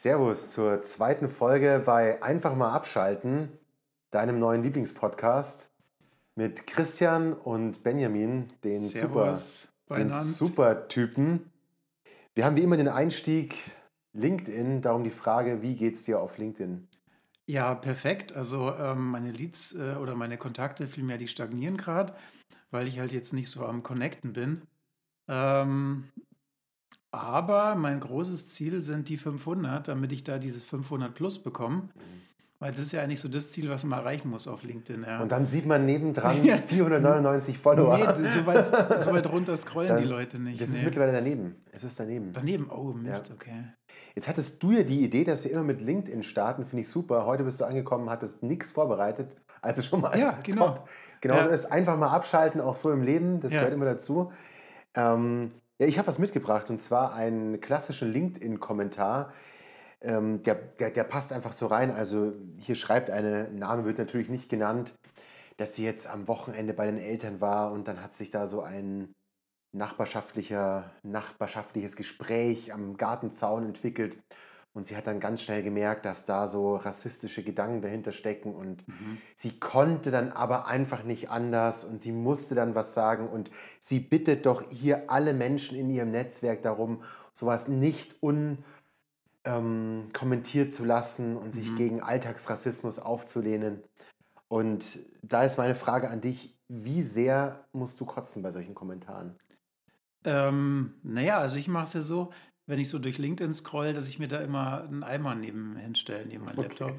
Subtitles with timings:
[0.00, 3.48] Servus zur zweiten Folge bei Einfach mal abschalten,
[4.12, 5.68] deinem neuen Lieblingspodcast
[6.36, 11.50] mit Christian und Benjamin, den super, Servus den super Typen.
[12.36, 13.56] Wir haben wie immer den Einstieg
[14.12, 16.86] LinkedIn, darum die Frage, wie geht's dir auf LinkedIn?
[17.46, 18.32] Ja, perfekt.
[18.32, 22.14] Also ähm, meine Leads äh, oder meine Kontakte vielmehr, die stagnieren gerade,
[22.70, 24.62] weil ich halt jetzt nicht so am Connecten bin.
[25.26, 26.04] Ähm,
[27.10, 31.88] aber mein großes Ziel sind die 500, damit ich da dieses 500 plus bekomme.
[32.60, 35.04] Weil das ist ja eigentlich so das Ziel, was man erreichen muss auf LinkedIn.
[35.04, 35.22] Ja.
[35.22, 36.56] Und dann sieht man nebendran Ja.
[36.56, 37.96] 499 Follower.
[37.96, 38.64] Nee, so weit,
[38.98, 40.60] so weit runter scrollen die Dann- Leute nicht.
[40.60, 40.84] das ist nee.
[40.86, 41.54] mittlerweile daneben.
[41.70, 42.32] Es ist daneben.
[42.32, 43.62] Daneben, oh Mist, okay.
[44.16, 47.26] Jetzt hattest du ja die Idee, dass wir immer mit LinkedIn starten, finde ich super.
[47.26, 49.36] Heute bist du angekommen, hattest nichts vorbereitet.
[49.62, 50.66] Also schon mal Ja, genau.
[50.70, 50.88] top.
[51.20, 51.46] Genau, Ja.
[51.46, 53.60] das ist einfach mal abschalten, auch so im Leben, das Ja.
[53.60, 54.32] gehört immer dazu.
[54.94, 59.32] Ähm, ja, ich habe was mitgebracht und zwar einen klassischen LinkedIn-Kommentar.
[60.00, 61.90] Ähm, der, der, der passt einfach so rein.
[61.90, 64.94] Also hier schreibt eine, Name wird natürlich nicht genannt,
[65.56, 68.62] dass sie jetzt am Wochenende bei den Eltern war und dann hat sich da so
[68.62, 69.12] ein
[69.72, 74.18] nachbarschaftlicher, nachbarschaftliches Gespräch am Gartenzaun entwickelt.
[74.78, 78.54] Und sie hat dann ganz schnell gemerkt, dass da so rassistische Gedanken dahinter stecken.
[78.54, 79.22] Und Mhm.
[79.34, 83.28] sie konnte dann aber einfach nicht anders und sie musste dann was sagen.
[83.28, 88.64] Und sie bittet doch hier alle Menschen in ihrem Netzwerk darum, sowas nicht un
[89.44, 91.76] ähm, kommentiert zu lassen und sich Mhm.
[91.76, 93.82] gegen Alltagsrassismus aufzulehnen.
[94.48, 99.36] Und da ist meine Frage an dich, wie sehr musst du kotzen bei solchen Kommentaren?
[100.24, 102.30] Ähm, naja, also ich mache es ja so,
[102.68, 106.26] wenn ich so durch LinkedIn scroll, dass ich mir da immer einen Eimer neben hinstelle,
[106.26, 106.68] neben meinen Okay.
[106.68, 106.96] Laptop.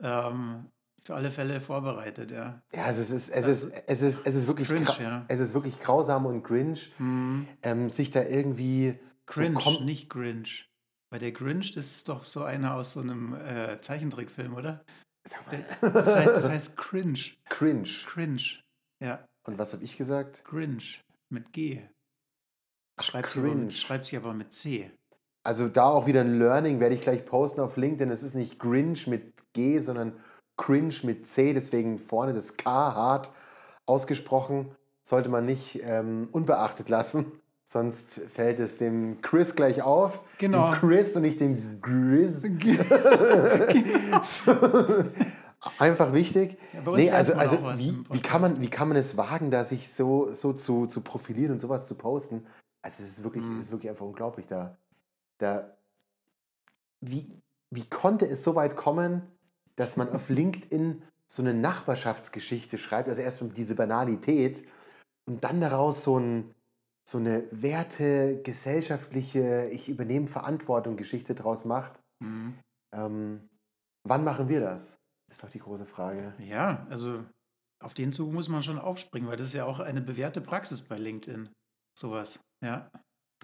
[0.00, 0.66] Ähm,
[1.04, 2.60] für alle Fälle vorbereitet, ja.
[2.74, 5.24] Ja, also es ist, es ist, es ist, es ist wirklich cringe, ja.
[5.28, 10.68] es ist wirklich grausam und cringe, Hm, ähm, sich da irgendwie Cringe, so nicht Grinch.
[11.10, 14.84] Weil der Grinch, das ist doch so einer aus so einem äh, Zeichentrickfilm, oder?
[15.28, 17.18] Sag Der, das, heißt, das heißt Cringe.
[17.48, 17.88] cringe.
[18.06, 18.42] Cringe.
[19.02, 20.44] Ja, Und was habe ich gesagt?
[20.44, 21.00] Grinch.
[21.32, 21.82] Mit G.
[22.98, 23.54] Ach, Schreibt sie, cringe.
[23.56, 24.90] mit, schreibt sie aber mit C.
[25.46, 28.10] Also da auch wieder ein Learning, werde ich gleich posten auf LinkedIn.
[28.10, 30.14] Es ist nicht Grinch mit G, sondern
[30.56, 33.30] Cringe mit C, deswegen vorne das K hart
[33.86, 34.72] ausgesprochen.
[35.02, 37.26] Sollte man nicht ähm, unbeachtet lassen,
[37.66, 40.20] sonst fällt es dem Chris gleich auf.
[40.38, 40.72] Genau.
[40.72, 42.48] Dem Chris und nicht dem Grizz.
[44.22, 44.52] So.
[45.78, 46.58] Einfach wichtig.
[46.72, 49.94] Ja, nee, also, also wie, wie, kann man, wie kann man es wagen, da sich
[49.94, 52.46] so, so zu, zu profilieren und sowas zu posten?
[52.82, 53.58] Also es ist wirklich, Mhm.
[53.58, 54.46] es ist wirklich einfach unglaublich.
[54.46, 54.76] Da,
[55.38, 55.76] da,
[57.00, 59.22] wie, wie konnte es so weit kommen,
[59.76, 64.66] dass man auf LinkedIn so eine Nachbarschaftsgeschichte schreibt, also erst diese Banalität
[65.26, 66.54] und dann daraus so, ein,
[67.04, 72.00] so eine Werte, gesellschaftliche, ich übernehme Verantwortung Geschichte draus macht?
[72.22, 72.54] Hm.
[72.92, 73.48] Ähm,
[74.04, 74.98] wann machen wir das?
[75.28, 76.34] Ist doch die große Frage.
[76.38, 77.24] Ja, also
[77.80, 80.82] auf den Zug muss man schon aufspringen, weil das ist ja auch eine bewährte Praxis
[80.82, 81.50] bei LinkedIn.
[81.98, 82.38] Sowas.
[82.62, 82.90] Ja,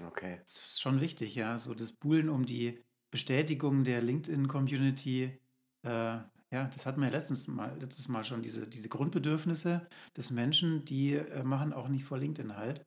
[0.00, 0.38] Okay.
[0.42, 1.58] das ist schon wichtig, ja.
[1.58, 5.38] So das Buhlen um die Bestätigung der LinkedIn-Community.
[5.84, 9.86] Äh, ja, das hatten wir ja letztens mal, letztes Mal schon, diese, diese Grundbedürfnisse
[10.16, 12.84] des Menschen, die äh, machen auch nicht vor LinkedIn halt.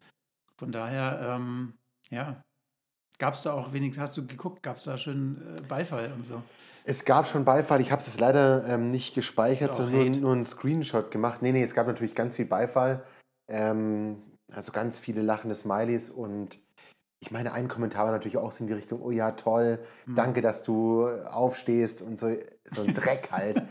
[0.57, 1.73] Von daher, ähm,
[2.09, 2.43] ja,
[3.17, 6.25] gab es da auch wenigstens, hast du geguckt, gab es da schön äh, Beifall und
[6.25, 6.41] so.
[6.85, 10.43] Es gab schon Beifall, ich habe es leider ähm, nicht gespeichert, sondern nur, nur einen
[10.43, 11.41] Screenshot gemacht.
[11.41, 13.03] Nee, nee, es gab natürlich ganz viel Beifall.
[13.47, 16.59] Ähm, also ganz viele lachende Smileys und
[17.19, 20.15] ich meine, ein Kommentar war natürlich auch so in die Richtung, oh ja, toll, Hm.
[20.15, 23.63] danke, dass du aufstehst und so, so ein Dreck halt.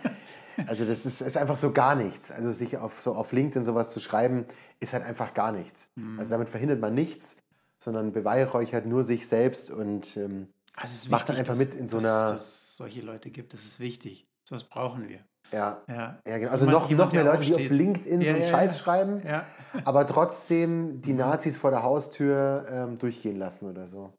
[0.67, 2.31] Also das ist, ist einfach so gar nichts.
[2.31, 4.47] Also sich auf, so auf LinkedIn sowas zu schreiben,
[4.81, 5.89] ist halt einfach gar nichts.
[5.97, 6.19] Hm.
[6.19, 7.39] Also damit verhindert man nichts,
[7.79, 11.87] sondern beweihräuchert nur sich selbst und ähm, Also Macht dann wichtig, einfach dass- mit in
[11.87, 14.27] so dass, einer- Dass es solche Leute gibt, das ist wichtig.
[14.49, 15.21] So was brauchen wir.
[15.55, 16.51] Ja, Ja, Ja, genau.
[16.51, 17.75] Also noch, noch mehr Leute, die auf aufsteht.
[17.75, 19.45] LinkedIn so Ja, einen ja, Scheiß schreiben, ja.
[19.85, 21.13] aber trotzdem die.
[21.13, 24.13] Nazis vor der Haustür ähm, durchgehen lassen oder so.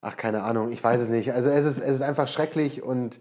[0.00, 1.32] Ach, keine Ahnung, ich weiß es nicht.
[1.32, 3.20] Also es ist, es ist einfach schrecklich und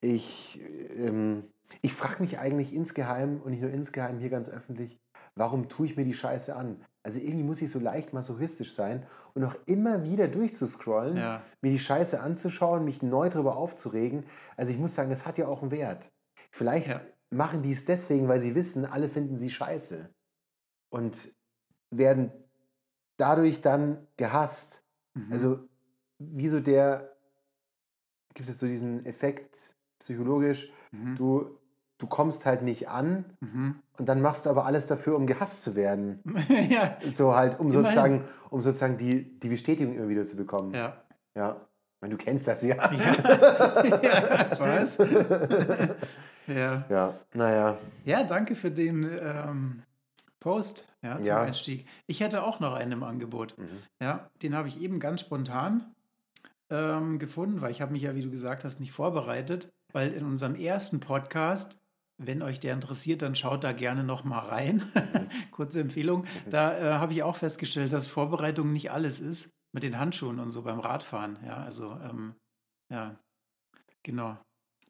[0.00, 0.60] ich,
[0.96, 1.44] ähm,
[1.80, 5.00] ich frage mich eigentlich insgeheim und nicht nur insgeheim, hier ganz öffentlich,
[5.34, 6.84] warum tue ich mir die Scheiße an?
[7.02, 11.42] Also irgendwie muss ich so leicht masochistisch sein und auch immer wieder durchzuscrollen, ja.
[11.60, 14.24] mir die Scheiße anzuschauen, mich neu darüber aufzuregen.
[14.56, 16.10] Also ich muss sagen, es hat ja auch einen Wert.
[16.54, 17.00] Vielleicht Ja.
[17.30, 20.08] machen die es deswegen, weil sie wissen, alle finden sie scheiße.
[20.88, 21.34] Und
[21.90, 22.30] werden
[23.16, 24.82] dadurch dann gehasst.
[25.14, 25.32] Mhm.
[25.32, 25.58] Also
[26.18, 27.16] wie so der,
[28.34, 31.16] gibt es so diesen Effekt psychologisch, mhm.
[31.16, 31.58] du,
[31.98, 33.80] du kommst halt nicht an Mhm.
[33.98, 36.22] und dann machst du aber alles dafür, um gehasst zu werden.
[36.70, 36.98] ja.
[37.08, 37.82] So halt, um Immerhin.
[37.84, 40.72] sozusagen, um sozusagen die, die Bestätigung immer wieder zu bekommen.
[40.72, 41.00] ja.
[41.36, 41.66] Ja,
[42.00, 42.76] meine, du kennst das ja.
[42.76, 42.92] Ja,
[44.02, 44.96] ja was?
[46.46, 46.84] Ja.
[46.88, 47.78] Ja, naja.
[48.04, 49.82] ja, danke für den ähm,
[50.40, 51.42] Post ja, zum Ja.
[51.42, 51.86] Einstieg.
[52.06, 53.56] Ich hätte auch noch einen im Angebot.
[53.58, 53.82] Mhm.
[54.00, 55.94] Ja, den habe ich eben ganz spontan
[56.70, 60.24] ähm, gefunden, weil ich habe mich ja, wie du gesagt hast, nicht vorbereitet, weil in
[60.24, 61.78] unserem ersten Podcast,
[62.18, 64.82] wenn euch der interessiert, dann schaut da gerne noch mal rein.
[65.50, 66.24] Kurze Empfehlung.
[66.48, 70.50] Da äh, habe ich auch festgestellt, dass Vorbereitung nicht alles ist mit den Handschuhen und
[70.50, 71.38] so beim Radfahren.
[71.44, 72.34] Ja, also ähm,
[72.90, 73.16] ja,
[74.02, 74.38] genau.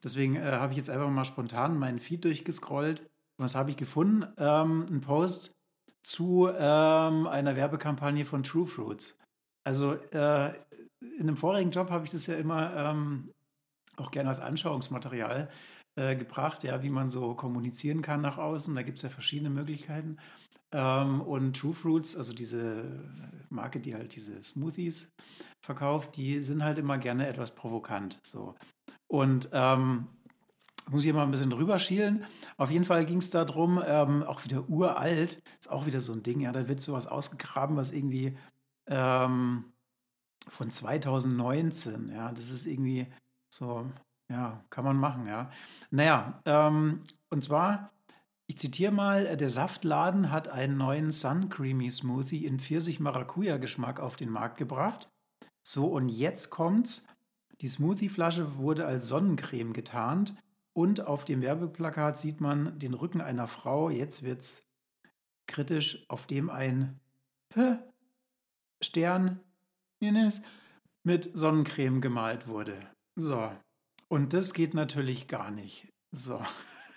[0.05, 3.09] Deswegen äh, habe ich jetzt einfach mal spontan meinen Feed durchgescrollt.
[3.39, 4.27] Was habe ich gefunden?
[4.37, 5.53] Ähm, ein Post
[6.03, 9.19] zu ähm, einer Werbekampagne von True Fruits.
[9.67, 10.53] Also äh,
[11.01, 13.33] in einem vorigen Job habe ich das ja immer ähm,
[13.97, 15.49] auch gerne als Anschauungsmaterial
[15.97, 18.75] äh, gebracht, ja, wie man so kommunizieren kann nach außen.
[18.75, 20.19] Da gibt es ja verschiedene Möglichkeiten.
[20.73, 22.85] Ähm, und True Fruits, also diese
[23.49, 25.11] Marke, die halt diese Smoothies
[25.65, 28.19] verkauft, die sind halt immer gerne etwas provokant.
[28.23, 28.55] So.
[29.07, 30.09] Und ähm,
[30.91, 32.25] muss ich mal ein bisschen drüber schielen.
[32.57, 36.23] Auf jeden Fall ging es darum, ähm, auch wieder uralt, ist auch wieder so ein
[36.23, 38.37] Ding, ja, da wird sowas ausgegraben, was irgendwie
[38.87, 39.65] ähm,
[40.49, 43.07] von 2019, ja, das ist irgendwie
[43.49, 43.87] so,
[44.31, 45.51] ja, kann man machen, ja.
[45.91, 47.93] Naja, ähm, und zwar,
[48.47, 54.17] ich zitiere mal, äh, der Saftladen hat einen neuen Sun Creamy Smoothie in Pfirsich-Maracuja-Geschmack auf
[54.17, 55.09] den Markt gebracht.
[55.67, 57.07] So, und jetzt kommt's.
[57.61, 60.35] Die Smoothie-Flasche wurde als Sonnencreme getarnt
[60.75, 63.89] und auf dem Werbeplakat sieht man den Rücken einer Frau.
[63.89, 64.63] Jetzt wird's
[65.47, 67.01] kritisch, auf dem ein
[67.49, 67.79] P
[68.83, 69.41] Stern
[70.01, 70.43] Ines,
[71.03, 72.77] mit Sonnencreme gemalt wurde.
[73.17, 73.51] So.
[74.09, 75.93] Und das geht natürlich gar nicht.
[76.13, 76.43] So.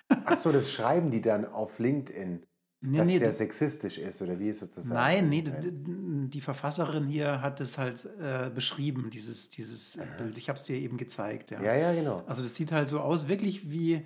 [0.09, 2.45] Ach so, das schreiben die dann auf LinkedIn,
[2.79, 4.93] Nee, dass nee, der sexistisch ist oder wie sozusagen.
[4.93, 10.05] Nein, nee, d- d- die Verfasserin hier hat es halt äh, beschrieben, dieses, dieses äh,
[10.17, 10.37] Bild.
[10.37, 11.49] Ich habe es dir eben gezeigt.
[11.51, 11.61] Ja.
[11.61, 12.23] Ja, ja, genau.
[12.27, 14.05] Also das sieht halt so aus, wirklich wie,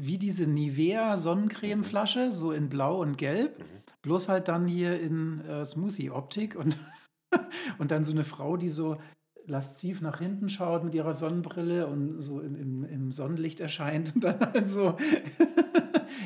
[0.00, 3.64] wie diese Nivea Sonnencremeflasche, so in Blau und Gelb, Mhm.
[4.02, 6.76] bloß halt dann hier in äh, Smoothie-Optik und,
[7.78, 8.98] und dann so eine Frau, die so
[9.48, 14.22] lasziv nach hinten schaut mit ihrer Sonnenbrille und so im, im, im Sonnenlicht erscheint und
[14.24, 14.96] dann halt so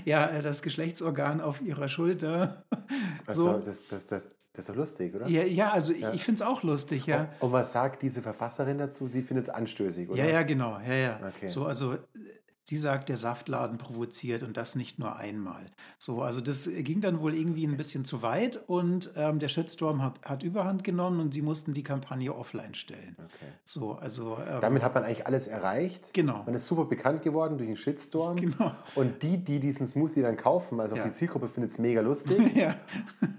[0.05, 2.65] ja, äh, das Geschlechtsorgan auf ihrer Schulter.
[3.27, 3.59] Also, So.
[3.59, 5.29] das, das, das, das ist doch lustig, oder?
[5.29, 6.13] Ja, ja also ich, Ja.
[6.13, 7.29] ich finde es auch lustig, ja.
[7.39, 9.07] Und, und was sagt diese Verfasserin dazu?
[9.07, 10.19] Sie findet es anstößig, oder?
[10.19, 10.81] Ja, ja, genau.
[10.85, 11.21] Ja, ja.
[11.37, 11.47] Okay.
[11.47, 11.97] So, also
[12.71, 15.67] sie sagt, der Saftladen provoziert und das nicht nur einmal.
[15.99, 20.03] So, also das ging dann wohl irgendwie ein bisschen zu weit und ähm, der Shitstorm
[20.05, 23.17] hat, hat Überhand genommen und sie mussten die Kampagne offline stellen.
[23.19, 23.53] Okay.
[23.65, 26.15] So, also ähm, Damit hat man eigentlich alles erreicht.
[26.15, 26.45] genau.
[26.45, 28.37] Man ist super bekannt geworden durch den Shitstorm.
[28.37, 28.71] Genau.
[28.95, 31.05] Und die, die diesen Smoothie dann kaufen, also auch Ja.
[31.07, 32.39] die Zielgruppe findet es mega lustig.
[32.55, 32.77] ja.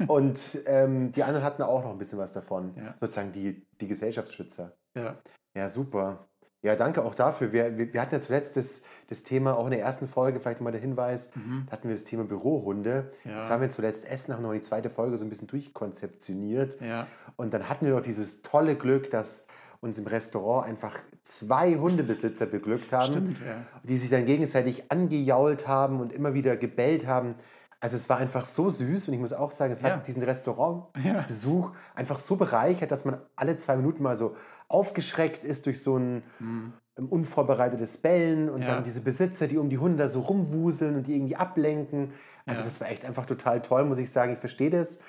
[0.08, 2.74] und ähm, die anderen hatten auch noch ein bisschen was davon.
[2.76, 2.96] Ja.
[3.00, 4.76] Sozusagen die, die Gesellschaftsschützer.
[4.96, 5.16] ja.
[5.54, 6.30] Ja, super.
[6.64, 7.52] Ja, danke auch dafür.
[7.52, 10.62] Wir, wir, wir hatten ja zuletzt das, das Thema, auch in der ersten Folge, vielleicht
[10.62, 11.64] mal der Hinweis, Mhm.
[11.66, 13.12] da hatten wir das Thema Bürohunde.
[13.24, 13.38] Ja.
[13.38, 16.80] Das haben wir zuletzt essen, haben noch die zweite Folge so ein bisschen durchkonzeptioniert.
[16.82, 17.08] Ja.
[17.36, 19.48] Und dann hatten wir noch dieses tolle Glück, dass
[19.80, 23.56] uns im Restaurant einfach zwei Hundebesitzer beglückt haben, Stimmt, ja.
[23.82, 27.34] die sich dann gegenseitig angejault haben und immer wieder gebellt haben.
[27.80, 29.96] Also es war einfach so süß und ich muss auch sagen, es Ja.
[29.96, 34.36] hat diesen Restaurantbesuch einfach so bereichert, dass man alle zwei Minuten mal so
[34.74, 36.74] aufgeschreckt ist durch so ein Mhm.
[37.10, 38.76] unvorbereitetes Bellen und Ja.
[38.76, 42.12] dann diese Besitzer, die um die Hunde so rumwuseln und die irgendwie ablenken.
[42.46, 42.66] Also Ja.
[42.66, 44.34] das war echt einfach total toll, muss ich sagen.
[44.34, 45.00] Ich verstehe das,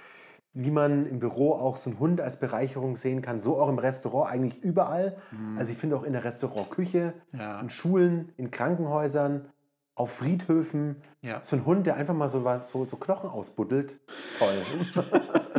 [0.55, 3.41] wie man im Büro auch so einen Hund als Bereicherung sehen kann.
[3.41, 5.17] So auch im Restaurant, eigentlich überall.
[5.59, 7.39] Also ich finde auch in der Restaurantküche, Mhm.
[7.41, 7.61] Ja.
[7.61, 9.47] in Schulen, in Krankenhäusern,
[9.95, 10.97] auf Friedhöfen.
[11.43, 13.99] So ein Hund, der einfach mal so, was- so, so Knochen ausbuddelt.
[14.39, 14.49] Toll.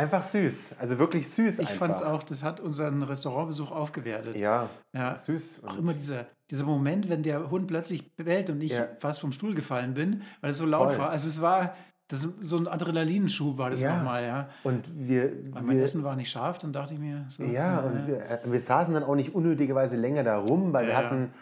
[0.00, 0.76] einfach süß.
[0.78, 4.36] Also wirklich süß Ich fand es auch, das hat unseren Restaurantbesuch aufgewertet.
[4.36, 5.14] Ja, Ja.
[5.16, 5.62] süß.
[5.64, 8.88] Auch immer dieser, dieser Moment, wenn der Hund plötzlich bellt und ich Ja.
[8.98, 10.98] fast vom Stuhl gefallen bin, weil es so laut Toll.
[10.98, 11.10] war.
[11.10, 11.74] Also es war
[12.08, 13.96] das, so ein Adrenalinschub war das Ja.
[13.96, 14.48] nochmal, ja.
[14.64, 17.44] Und wir, Weil mein wir, Essen war nicht scharf, dann dachte ich mir so.
[17.44, 20.94] ja, und wir, äh, wir saßen dann auch nicht unnötigerweise länger da rum, weil wir
[20.94, 20.98] Ja.
[21.04, 21.32] hatten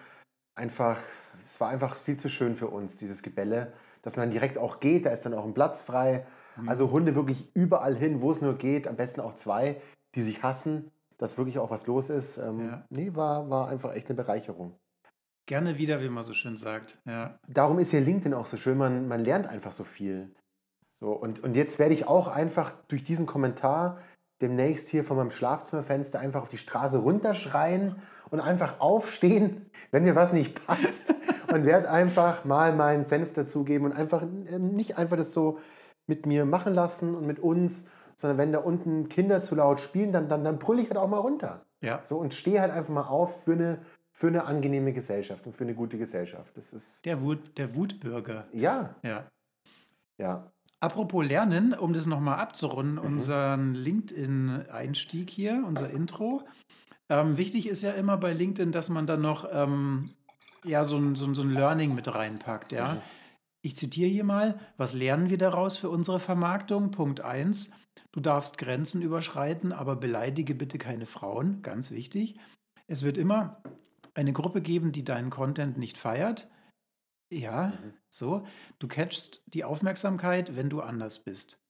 [0.56, 0.98] einfach,
[1.40, 3.72] es war einfach viel zu schön für uns, dieses Gebälle,
[4.02, 6.26] dass man dann direkt auch geht, da ist dann auch ein Platz frei.
[6.60, 6.68] Mhm.
[6.68, 9.80] Also Hunde wirklich überall hin, wo es nur geht, am besten auch zwei,
[10.14, 12.38] die sich hassen, dass wirklich auch was los ist.
[12.38, 12.84] Ähm, Ja.
[12.90, 14.74] Nee, war, war einfach echt eine Bereicherung.
[15.46, 16.98] Gerne wieder, wie man so schön sagt.
[17.06, 17.38] Ja.
[17.48, 20.34] Darum ist ja LinkedIn auch so schön, man, man lernt einfach so viel.
[21.00, 23.98] So, und, und jetzt werde ich auch einfach durch diesen Kommentar
[24.42, 27.96] demnächst hier von meinem Schlafzimmerfenster einfach auf die Straße runterschreien
[28.30, 31.14] und einfach aufstehen, wenn mir was nicht passt.
[31.52, 35.58] und werde einfach mal meinen Senf dazugeben und einfach ähm, nicht einfach das so
[36.08, 37.86] mit mir machen lassen und mit uns,
[38.16, 41.08] sondern wenn da unten Kinder zu laut spielen, dann, dann, dann brülle ich halt auch
[41.08, 41.64] mal runter.
[41.80, 42.00] Ja.
[42.02, 43.78] So und stehe halt einfach mal auf für eine,
[44.10, 46.56] für eine angenehme Gesellschaft und für eine gute Gesellschaft.
[46.56, 47.04] Das ist.
[47.04, 48.48] Der, Wut, der Wutbürger.
[48.52, 48.96] Ja.
[49.04, 49.28] Ja.
[50.18, 50.50] Ja.
[50.80, 53.00] Apropos Lernen, um das nochmal abzurunden, Mhm.
[53.16, 56.42] unseren LinkedIn-Einstieg hier, unser Intro.
[57.08, 60.10] Ähm, wichtig ist ja immer bei LinkedIn, dass man dann noch ähm,
[60.64, 62.72] ja, so, ein, so, ein- so ein Learning mit reinpackt.
[62.72, 62.98] Ja?
[63.62, 66.90] Ich zitiere hier mal, was lernen wir daraus für unsere Vermarktung?
[66.90, 67.70] Punkt 1,
[68.12, 72.38] du darfst Grenzen überschreiten, aber beleidige bitte keine Frauen, ganz wichtig.
[72.86, 73.62] Es wird immer
[74.14, 76.48] eine Gruppe geben, die deinen Content nicht feiert.
[77.32, 77.94] Ja, Mhm.
[78.10, 78.46] so.
[78.78, 81.60] Du catchst die Aufmerksamkeit, wenn du anders bist.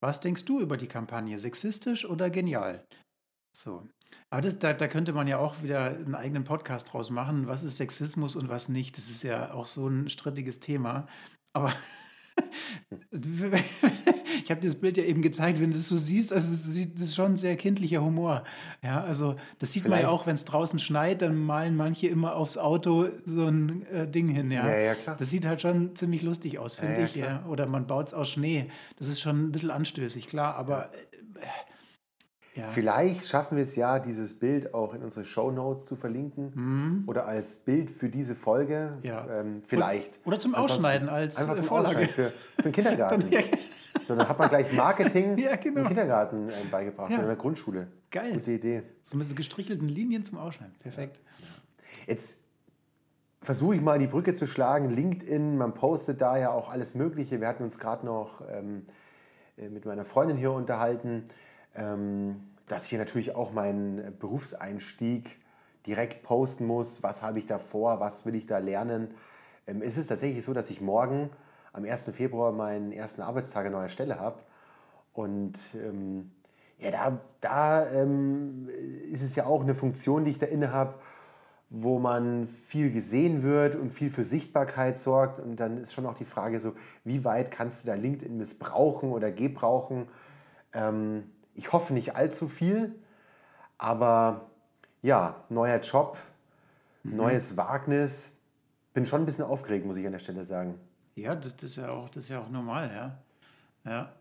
[0.00, 1.38] Was denkst du über die Kampagne?
[1.38, 2.84] Sexistisch oder genial?
[3.56, 3.88] So.
[4.28, 7.46] Aber das, da, da könnte man ja auch wieder einen eigenen Podcast draus machen.
[7.46, 8.98] Was ist Sexismus und was nicht?
[8.98, 11.06] Das ist ja auch so ein strittiges Thema.
[11.54, 11.72] Aber
[13.10, 16.66] ich habe dir das Bild ja eben gezeigt, wenn du es so siehst, also das
[16.76, 18.44] ist schon sehr kindlicher Humor.
[18.82, 22.08] Ja, also das sieht man ja Vielleicht- auch, wenn es draußen schneit, dann malen manche
[22.08, 24.50] immer aufs Auto so ein äh, Ding hin.
[24.50, 24.68] Ja.
[24.68, 25.16] Ja, ja, klar.
[25.16, 27.14] Das sieht halt schon ziemlich lustig aus, finde Ja, ja, ich.
[27.16, 27.46] Ja.
[27.46, 28.68] Oder man baut es aus Schnee.
[28.98, 30.96] Das ist schon ein bisschen anstößig, klar, aber äh,
[32.56, 32.66] ja.
[32.68, 37.04] Vielleicht schaffen wir es ja, dieses Bild auch in unsere Show Notes zu verlinken Hm.
[37.06, 38.98] oder als Bild für diese Folge.
[39.02, 39.26] Ja.
[39.40, 40.18] Ähm, vielleicht.
[40.26, 41.96] Oder zum Ansonsten Ausschneiden als Einfach äh, zum Vorlage.
[41.98, 43.20] Ausschneiden für, für den Kindergarten.
[43.30, 43.40] Dann, ja,
[44.02, 45.80] So, dann hat man gleich Marketing Ja, genau.
[45.82, 47.16] im Kindergarten ähm, beigebracht Ja.
[47.16, 47.86] oder in der Grundschule.
[48.10, 48.32] Geil.
[48.34, 48.82] Gute Idee.
[49.04, 50.74] so mit so gestrichelten Linien zum Ausschneiden.
[50.80, 51.20] Perfekt.
[52.06, 52.38] Jetzt
[53.42, 54.90] versuche ich mal die Brücke zu schlagen.
[54.90, 57.40] LinkedIn, man postet da ja auch alles Mögliche.
[57.40, 58.86] Wir hatten uns gerade noch ähm,
[59.56, 61.24] äh, mit meiner Freundin hier unterhalten,
[61.76, 65.38] dass ich hier natürlich auch meinen Berufseinstieg
[65.86, 67.02] direkt posten muss.
[67.02, 68.00] Was habe ich da vor?
[68.00, 69.14] Was will ich da lernen?
[69.66, 71.30] Ähm, ist es tatsächlich so, dass ich morgen
[71.72, 72.10] am 1.
[72.10, 74.40] Februar meinen ersten Arbeitstag an neuer Stelle habe?
[75.12, 76.30] Und ähm,
[76.78, 78.68] ja, da, da ähm,
[79.10, 80.94] ist es ja auch eine Funktion, die ich da inne habe,
[81.70, 85.40] wo man viel gesehen wird und viel für Sichtbarkeit sorgt.
[85.40, 89.10] Und dann ist schon auch die Frage so, wie weit kannst du da LinkedIn missbrauchen
[89.12, 90.08] oder gebrauchen?
[90.72, 92.94] Ähm, ich hoffe nicht allzu viel,
[93.78, 94.50] aber
[95.02, 96.18] ja, neuer Job,
[97.02, 98.36] neues Wagnis.
[98.94, 100.78] Bin schon ein bisschen aufgeregt, muss ich an der Stelle sagen.
[101.14, 103.18] Ja, das, das, ist ja auch, das ist ja auch normal, ja.
[103.90, 104.12] Ja,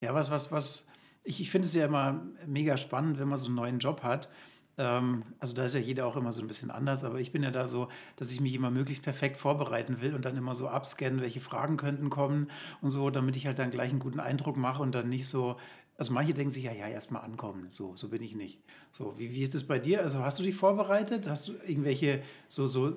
[0.00, 0.86] ja was, was, was,
[1.22, 4.28] ich, ich finde es ja immer mega spannend, wenn man so einen neuen Job hat.
[4.78, 7.42] Ähm, also da ist ja jeder auch immer so ein bisschen anders, aber ich bin
[7.42, 10.68] ja da so, dass ich mich immer möglichst perfekt vorbereiten will und dann immer so
[10.68, 12.50] abscannen, welche Fragen könnten kommen
[12.80, 15.56] und so, damit ich halt dann gleich einen guten Eindruck mache und dann nicht so,
[16.00, 18.58] also manche denken sich ja, ja, erstmal ankommen, so, so bin ich nicht.
[18.90, 20.00] So, wie, wie ist es bei dir?
[20.00, 21.28] Also hast du dich vorbereitet?
[21.28, 22.92] Hast du irgendwelche so, so äh,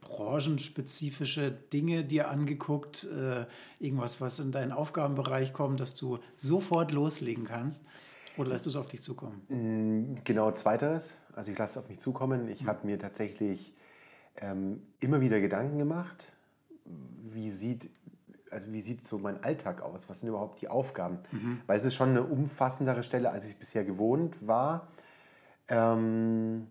[0.00, 3.44] branchenspezifische Dinge dir angeguckt, äh,
[3.80, 7.84] irgendwas, was in deinen Aufgabenbereich kommt, dass du sofort loslegen kannst?
[8.38, 9.42] Oder lässt du es auf dich zukommen?
[9.48, 11.18] Mm, Genau zweiteres.
[11.34, 12.48] Also ich lasse es auf mich zukommen.
[12.48, 13.74] Ich habe mir tatsächlich
[14.36, 16.32] ähm, immer wieder Gedanken gemacht,
[17.30, 17.90] wie sieht,
[18.52, 20.08] also wie sieht so mein Alltag aus?
[20.08, 21.18] Was sind überhaupt die Aufgaben?
[21.66, 24.88] Weil es ist schon eine umfassendere Stelle, als ich bisher gewohnt war.
[25.68, 26.68] Ähm,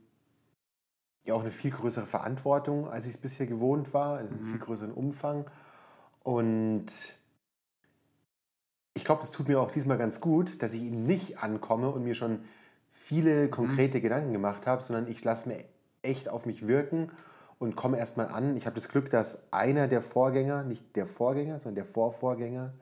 [1.23, 4.59] ja, auch eine viel größere Verantwortung, als ich es bisher gewohnt war, also einen viel
[4.59, 5.45] größeren Umfang.
[6.23, 6.87] Und
[8.93, 12.03] ich glaube, das tut mir auch diesmal ganz gut, dass ich eben nicht ankomme und
[12.03, 12.39] mir schon
[12.91, 15.63] viele konkrete Gedanken gemacht habe, sondern ich lasse mir
[16.01, 17.11] echt auf mich wirken
[17.61, 18.57] und komme erstmal an.
[18.57, 22.73] Ich habe das Glück, dass einer der Vorgänger, nicht der Vorgänger, sondern der Vorvorgänger,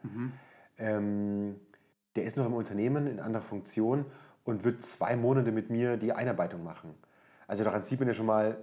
[0.78, 1.60] ähm,
[2.16, 4.06] der ist noch im Unternehmen in anderer Funktion
[4.46, 6.94] und wird zwei Monate mit mir die Einarbeitung machen.
[7.46, 8.58] Also daran sieht man ja schon mal,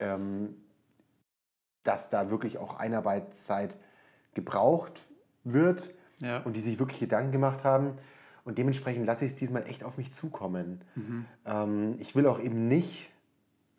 [0.00, 0.56] ähm,
[1.84, 3.76] dass da wirklich auch Einarbeitszeit
[4.34, 5.06] gebraucht
[5.44, 6.42] wird Ja.
[6.42, 7.98] und die sich wirklich Gedanken gemacht haben.
[8.44, 10.80] Und dementsprechend lasse ich es diesmal echt auf mich zukommen.
[11.44, 13.10] Ähm, ich will auch eben nicht,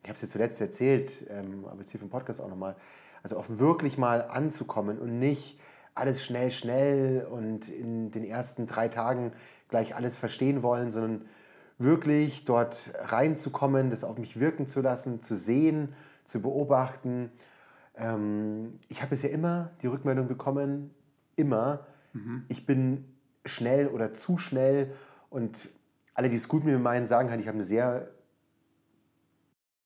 [0.07, 2.77] ich habe es dir zuletzt erzählt, ähm, aber jetzt hier vom Podcast auch nochmal,
[3.23, 5.59] also auch wirklich mal anzukommen und nicht
[5.95, 9.33] alles schnell, schnell und in den ersten drei Tagen
[9.67, 11.25] gleich alles verstehen wollen, sondern
[11.77, 17.29] wirklich dort reinzukommen, das auf mich wirken zu lassen, zu sehen, zu beobachten.
[17.97, 20.91] Ähm, ich habe bisher immer die Rückmeldung bekommen,
[21.35, 21.85] immer,
[22.47, 23.03] ich bin
[23.43, 24.93] schnell oder zu schnell
[25.29, 25.67] und
[26.13, 28.07] alle, die es gut mit mir meinen, sagen halt, ich habe eine sehr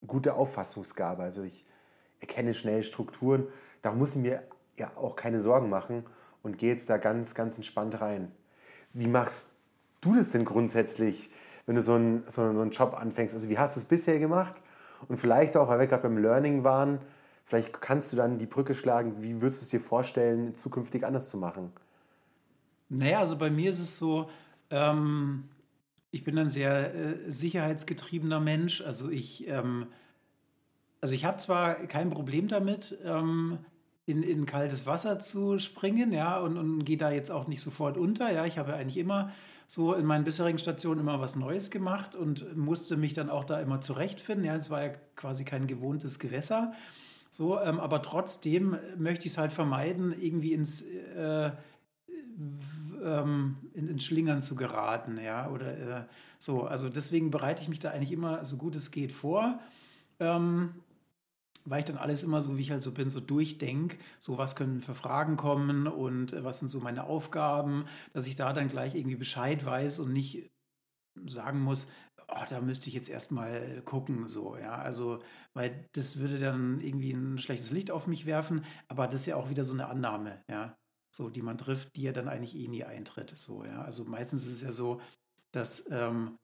[0.05, 1.23] gute Auffassungsgabe.
[1.23, 1.65] Also ich
[2.19, 3.47] erkenne schnell Strukturen.
[3.81, 4.43] Da muss ich mir
[4.77, 6.05] ja auch keine Sorgen machen
[6.43, 8.31] und gehe jetzt da ganz, ganz entspannt rein.
[8.93, 9.51] Wie machst
[10.01, 11.29] du das denn grundsätzlich,
[11.65, 13.33] wenn du so einen, so einen, so einen Job anfängst?
[13.35, 14.61] Also wie hast du es bisher gemacht?
[15.07, 16.99] Und vielleicht auch, weil wir gerade beim Learning waren,
[17.45, 21.29] vielleicht kannst du dann die Brücke schlagen, wie würdest du es dir vorstellen, zukünftig anders
[21.29, 21.71] zu machen?
[22.89, 24.29] Naja, also bei mir ist es so,
[24.71, 25.49] Ähm,
[26.11, 28.81] ich bin ein sehr äh, sicherheitsgetriebener Mensch.
[28.81, 29.87] Also ich, ähm,
[30.99, 33.59] also ich habe zwar kein Problem damit, ähm,
[34.05, 37.97] in, in kaltes Wasser zu springen, ja, und, und gehe da jetzt auch nicht sofort
[37.97, 38.31] unter.
[38.31, 39.31] Ja, ich habe eigentlich immer
[39.67, 43.61] so in meinen bisherigen Stationen immer was Neues gemacht und musste mich dann auch da
[43.61, 44.43] immer zurechtfinden.
[44.43, 46.73] Ja, es war ja quasi kein gewohntes Gewässer.
[47.29, 51.51] So, ähm, aber trotzdem möchte ich es halt vermeiden, irgendwie ins, äh,
[53.03, 56.05] ähm, in, ins Schlingern zu geraten, ja, oder äh,
[56.39, 56.63] so.
[56.63, 59.59] Also deswegen bereite ich mich da eigentlich immer so gut es geht vor.
[60.19, 60.75] Ähm,
[61.65, 64.55] weil ich dann alles immer so, wie ich halt so bin, so durchdenke, so was
[64.55, 68.67] können für Fragen kommen und äh, was sind so meine Aufgaben, dass ich da dann
[68.67, 70.51] gleich irgendwie Bescheid weiß und nicht
[71.25, 71.87] sagen muss,
[72.27, 75.21] oh, da müsste ich jetzt erstmal gucken, so, ja, also,
[75.53, 79.35] weil das würde dann irgendwie ein schlechtes Licht auf mich werfen, aber das ist ja
[79.35, 80.77] auch wieder so eine Annahme, ja,
[81.11, 84.47] so, die man trifft, die ja dann eigentlich eh nie eintritt, so, ja, also meistens
[84.47, 85.01] ist es ja so,
[85.51, 86.37] dass, ähm,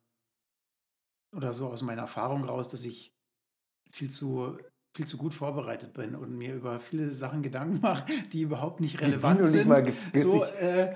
[1.36, 3.14] oder so aus meiner Erfahrung raus, dass ich
[3.92, 4.58] viel zu
[4.98, 9.00] viel zu gut vorbereitet bin und mir über viele Sachen Gedanken mache, die überhaupt nicht
[9.00, 9.70] relevant die sind.
[10.14, 10.96] so, äh,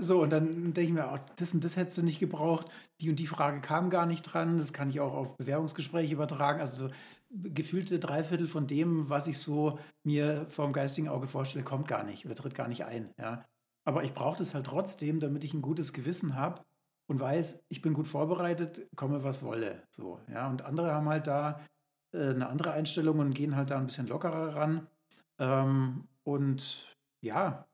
[0.00, 2.66] so, und dann denke ich mir, oh, das und das hättest du nicht gebraucht.
[3.00, 4.56] Die und die Frage kam gar nicht dran.
[4.56, 6.60] Das kann ich auch auf Bewerbungsgespräche übertragen.
[6.60, 6.94] Also so
[7.30, 12.26] gefühlte Dreiviertel von dem, was ich so mir vom geistigen Auge vorstelle, kommt gar nicht
[12.26, 13.12] oder tritt gar nicht ein.
[13.18, 13.44] Ja.
[13.84, 16.62] Aber ich brauche das halt trotzdem, damit ich ein gutes Gewissen habe
[17.08, 19.82] und weiß, ich bin gut vorbereitet, komme was wolle.
[19.90, 20.48] So, ja.
[20.48, 21.60] Und andere haben halt da
[22.12, 24.86] äh, eine andere Einstellung und gehen halt da ein bisschen lockerer ran.
[25.38, 27.66] Ähm, und ja,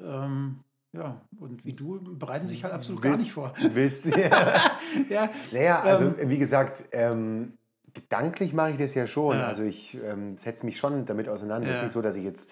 [0.00, 3.74] ähm, ja, und wie du bereiten sich halt absolut willst, gar nicht vor.
[3.74, 4.10] Willst du?
[4.10, 4.78] Ja.
[5.08, 5.30] ja.
[5.52, 7.58] Naja, also ähm, wie gesagt, ähm,
[7.92, 9.36] gedanklich mache ich das ja schon.
[9.36, 9.46] Ja.
[9.46, 11.68] Also ich ähm, setze mich schon damit auseinander.
[11.68, 12.50] Es ist nicht so, dass ich jetzt,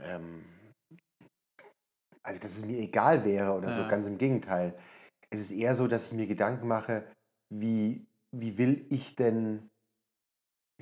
[0.00, 0.44] ähm,
[2.22, 3.82] also dass es mir egal wäre oder ja.
[3.82, 4.74] so, ganz im Gegenteil.
[5.30, 7.04] Es ist eher so, dass ich mir Gedanken mache,
[7.50, 9.70] wie, wie will ich denn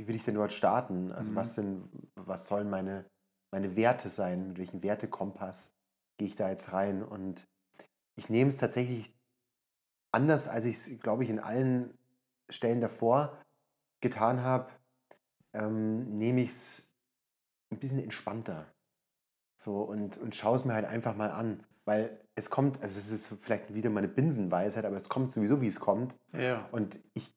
[0.01, 1.13] wie will ich denn dort starten?
[1.13, 1.37] Also mhm.
[1.37, 3.05] was sind, was sollen meine,
[3.53, 4.49] meine Werte sein?
[4.49, 5.73] Mit welchem Wertekompass
[6.19, 7.03] gehe ich da jetzt rein?
[7.03, 7.47] Und
[8.17, 9.15] ich nehme es tatsächlich
[10.11, 11.93] anders, als ich es, glaube ich, in allen
[12.51, 13.39] Stellen davor
[14.01, 14.71] getan habe,
[15.53, 16.91] ähm, nehme ich es
[17.71, 18.67] ein bisschen entspannter.
[19.57, 21.65] So und, und schaue es mir halt einfach mal an.
[21.85, 25.67] Weil es kommt, also es ist vielleicht wieder meine Binsenweisheit, aber es kommt sowieso, wie
[25.67, 26.15] es kommt.
[26.33, 26.69] Ja.
[26.73, 27.35] Und ich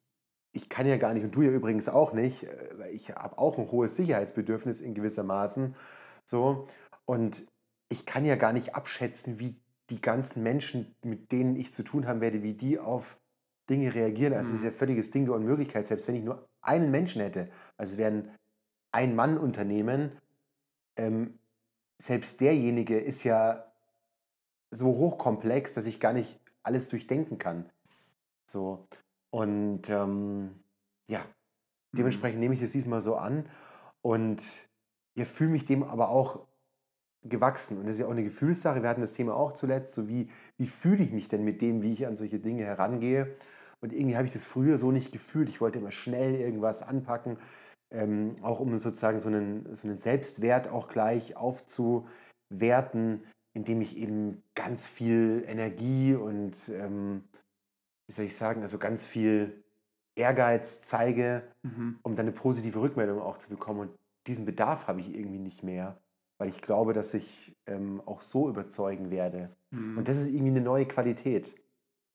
[0.54, 3.38] ich kann ja gar nicht, und du ja übrigens auch nicht, äh, weil ich habe
[3.38, 5.76] auch ein hohes Sicherheitsbedürfnis in gewissermaßen.
[6.26, 6.68] So.
[7.06, 7.46] Und
[7.90, 12.08] ich kann ja gar nicht abschätzen, wie die ganzen Menschen, mit denen ich zu tun
[12.08, 13.20] haben werde, wie die auf
[13.70, 14.34] Dinge reagieren.
[14.34, 14.76] Also es ist ja mhm.
[14.76, 17.50] völliges Ding der Unmöglichkeit, selbst wenn ich nur einen Menschen hätte.
[17.78, 18.32] Also es wäre ein
[18.92, 20.12] Ein-Mann-Unternehmen.
[20.98, 21.40] Ähm,
[22.02, 23.72] selbst derjenige ist ja
[24.72, 27.70] so hochkomplex, dass ich gar nicht alles durchdenken kann.
[28.46, 28.88] So.
[29.30, 30.52] Und ähm,
[31.08, 31.98] ja, mhm.
[31.98, 33.50] dementsprechend nehme ich es diesmal so an
[34.02, 34.44] und
[35.16, 36.48] ja, fühle mich dem aber auch
[37.24, 37.78] gewachsen.
[37.78, 38.82] Und das ist ja auch eine Gefühlssache.
[38.82, 41.82] Wir hatten das Thema auch zuletzt, so wie, wie fühle ich mich denn mit dem,
[41.82, 43.36] wie ich an solche Dinge herangehe.
[43.84, 45.50] Und irgendwie habe ich das früher so nicht gefühlt.
[45.50, 47.38] Ich wollte immer schnell irgendwas anpacken,
[47.92, 54.42] ähm, auch um sozusagen so einen, so einen Selbstwert auch gleich aufzuwerten, indem ich eben
[54.56, 57.26] ganz viel Energie und ähm,
[58.08, 59.66] wie soll ich sagen, also ganz viel
[60.16, 62.00] Ehrgeiz zeige, mhm.
[62.04, 63.82] um dann eine positive Rückmeldung auch zu bekommen.
[63.82, 63.92] Und
[64.28, 66.00] diesen Bedarf habe ich irgendwie nicht mehr,
[66.38, 69.54] weil ich glaube, dass ich ähm, auch so überzeugen werde.
[69.72, 69.98] Mhm.
[69.98, 71.54] Und das ist irgendwie eine neue Qualität.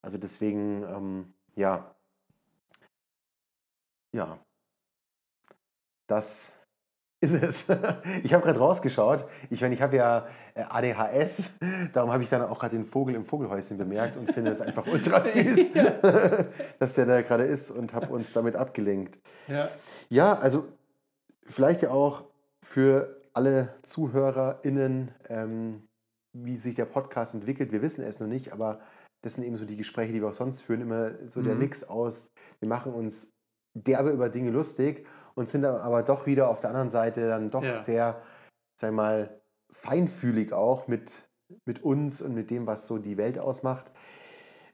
[0.00, 1.92] Also deswegen, ähm, ja,
[4.12, 4.38] ja,
[6.06, 6.52] das
[7.20, 7.66] ist es.
[8.22, 9.28] Ich habe gerade rausgeschaut.
[9.50, 11.58] Ich meine, ich habe ja äh, ADHS,
[11.92, 14.86] darum habe ich dann auch gerade den Vogel im Vogelhäuschen bemerkt und finde es einfach
[14.86, 15.72] ultra süß,
[16.78, 19.18] dass der da gerade ist und habe uns damit abgelenkt.
[19.48, 19.68] Ja.
[20.08, 20.68] ja, also
[21.48, 22.24] vielleicht ja auch
[22.62, 25.88] für alle ZuhörerInnen, ähm,
[26.32, 27.72] wie sich der Podcast entwickelt.
[27.72, 28.80] Wir wissen es noch nicht, aber
[29.22, 31.60] das sind eben so die Gespräche, die wir auch sonst führen, immer so der mhm.
[31.60, 33.34] Mix aus, wir machen uns
[33.74, 37.50] derbe über Dinge lustig und sind dann aber doch wieder auf der anderen Seite dann
[37.50, 37.82] doch ja.
[37.82, 38.22] sehr,
[38.80, 39.40] sag mal,
[39.72, 41.28] feinfühlig auch mit,
[41.64, 43.92] mit uns und mit dem, was so die Welt ausmacht.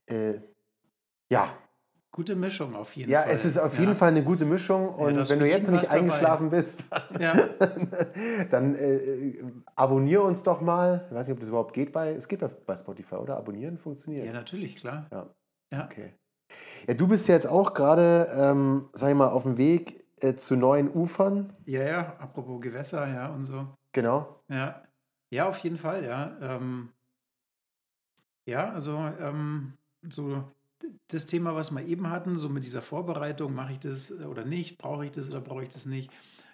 [0.07, 0.41] Äh,
[1.31, 1.57] ja.
[2.15, 3.29] Gute Mischung auf jeden ja, Fall.
[3.29, 4.89] Ja, es ist auf jeden Fall eine gute Mischung.
[4.95, 6.63] Und ja, wenn du jetzt noch nicht eingeschlafen dabei.
[6.63, 6.85] bist,
[7.19, 7.91] dann,
[8.53, 9.43] dann äh,
[9.75, 11.07] abonniere uns doch mal.
[11.09, 13.37] Ich weiß nicht, ob das überhaupt geht bei, es geht bei Spotify, oder?
[13.37, 14.27] Abonnieren funktioniert.
[14.27, 15.09] Ja, natürlich, klar.
[15.11, 15.35] Ja.
[15.73, 15.85] ja.
[15.87, 16.15] Okay.
[16.87, 20.55] Ja, du bist jetzt auch gerade, ähm, sag ich mal, auf dem Weg äh, zu
[20.55, 21.53] neuen Ufern.
[21.65, 23.67] Ja, ja, apropos Gewässer, ja, und so.
[23.91, 24.41] Genau.
[24.49, 24.85] Ja,
[25.31, 26.37] ja auf jeden Fall, ja.
[26.41, 26.91] Ähm,
[28.47, 29.73] Ja, also ähm,
[30.09, 30.45] so
[31.09, 34.79] das Thema, was wir eben hatten, so mit dieser Vorbereitung, mache ich das oder nicht,
[34.79, 36.11] brauche ich das oder brauche ich das nicht.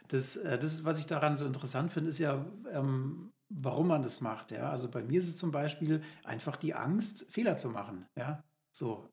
[0.08, 4.20] Das, äh, das was ich daran so interessant finde, ist ja, ähm, warum man das
[4.20, 4.50] macht.
[4.50, 4.70] Ja?
[4.70, 8.06] Also bei mir ist es zum Beispiel einfach die Angst, Fehler zu machen.
[8.16, 8.42] Ja?
[8.72, 9.08] So.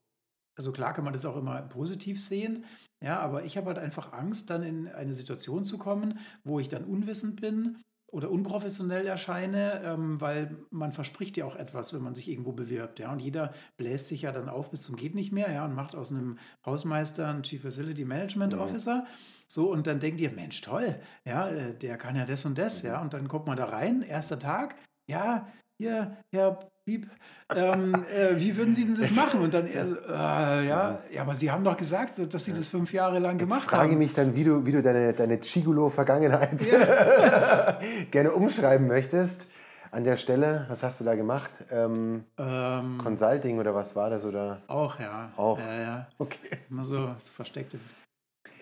[0.57, 2.65] Also klar kann man das auch immer positiv sehen,
[2.99, 6.67] ja, aber ich habe halt einfach Angst, dann in eine Situation zu kommen, wo ich
[6.67, 12.15] dann unwissend bin oder unprofessionell erscheine, ähm, weil man verspricht ja auch etwas, wenn man
[12.15, 13.11] sich irgendwo bewirbt, ja.
[13.11, 15.95] Und jeder bläst sich ja dann auf bis zum geht nicht mehr, ja, und macht
[15.95, 18.59] aus einem Hausmeister einen Chief Facility Management mhm.
[18.59, 19.05] Officer.
[19.47, 22.81] So, und dann denkt ihr, Mensch, toll, ja, äh, der kann ja das und das,
[22.81, 23.01] ja.
[23.01, 24.75] Und dann kommt man da rein, erster Tag,
[25.09, 27.09] ja, hier, Herr Piep,
[27.53, 29.41] ähm, äh, wie würden Sie denn das machen?
[29.41, 29.73] Und dann, äh,
[30.09, 33.69] ja, ja, aber Sie haben doch gesagt, dass Sie das fünf Jahre lang gemacht Jetzt
[33.69, 33.89] frage haben.
[33.89, 37.77] frage mich dann, wie du, wie du deine, deine Chigolo-Vergangenheit ja.
[38.11, 39.47] gerne umschreiben möchtest.
[39.91, 41.51] An der Stelle, was hast du da gemacht?
[41.71, 44.23] Ähm, ähm, Consulting oder was war das?
[44.23, 44.61] Oder?
[44.67, 45.33] Auch, ja.
[45.35, 45.59] Auch.
[45.59, 46.07] Ja, ja.
[46.19, 46.59] Okay.
[46.69, 47.79] Immer so, so versteckte.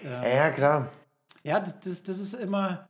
[0.03, 0.89] Ähm, ja, klar.
[1.43, 2.89] Ja, das, das, das ist immer,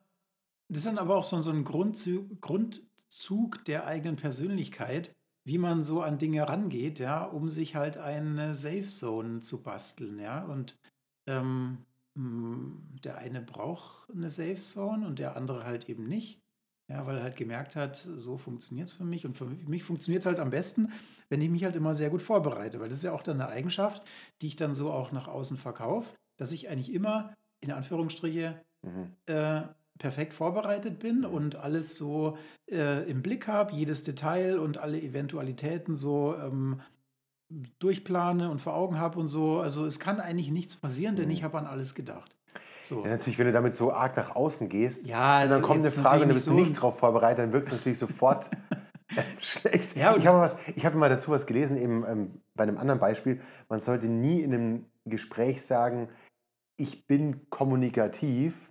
[0.70, 5.14] das ist dann aber auch so, so ein Grundzug, Grundzug der eigenen Persönlichkeit
[5.46, 10.20] wie man so an Dinge rangeht, ja, um sich halt eine Safe Zone zu basteln,
[10.20, 10.44] ja.
[10.44, 10.78] Und
[11.28, 11.78] ähm,
[12.16, 16.42] hm, der eine braucht eine Safe Zone und der andere halt eben nicht.
[16.88, 19.26] Ja, weil er halt gemerkt hat, so funktioniert es für mich.
[19.26, 20.92] Und für mich funktioniert es halt am besten,
[21.30, 22.80] wenn ich mich halt immer sehr gut vorbereite.
[22.80, 24.04] Weil das ist ja auch dann eine Eigenschaft,
[24.42, 29.16] die ich dann so auch nach außen verkaufe, dass ich eigentlich immer, in Anführungsstriche, mhm.
[29.26, 29.64] äh,
[29.98, 32.38] perfekt vorbereitet bin und alles so
[32.70, 36.82] äh, im Blick habe, jedes Detail und alle Eventualitäten so ähm,
[37.80, 39.60] durchplane und vor Augen habe und so.
[39.60, 41.46] Also es kann eigentlich nichts passieren, denn ich mhm.
[41.46, 42.36] habe an alles gedacht.
[42.82, 43.04] So.
[43.04, 45.92] Ja, natürlich, wenn du damit so arg nach außen gehst, ja, also dann kommt eine
[45.92, 48.50] Frage und du bist so nicht darauf vorbereitet, dann wirkt es natürlich sofort
[49.40, 49.96] schlecht.
[49.96, 50.60] Ja, ich habe was,
[50.94, 53.42] mal dazu was gelesen, eben ähm, bei einem anderen Beispiel.
[53.70, 56.10] Man sollte nie in einem Gespräch sagen,
[56.78, 58.70] ich bin kommunikativ,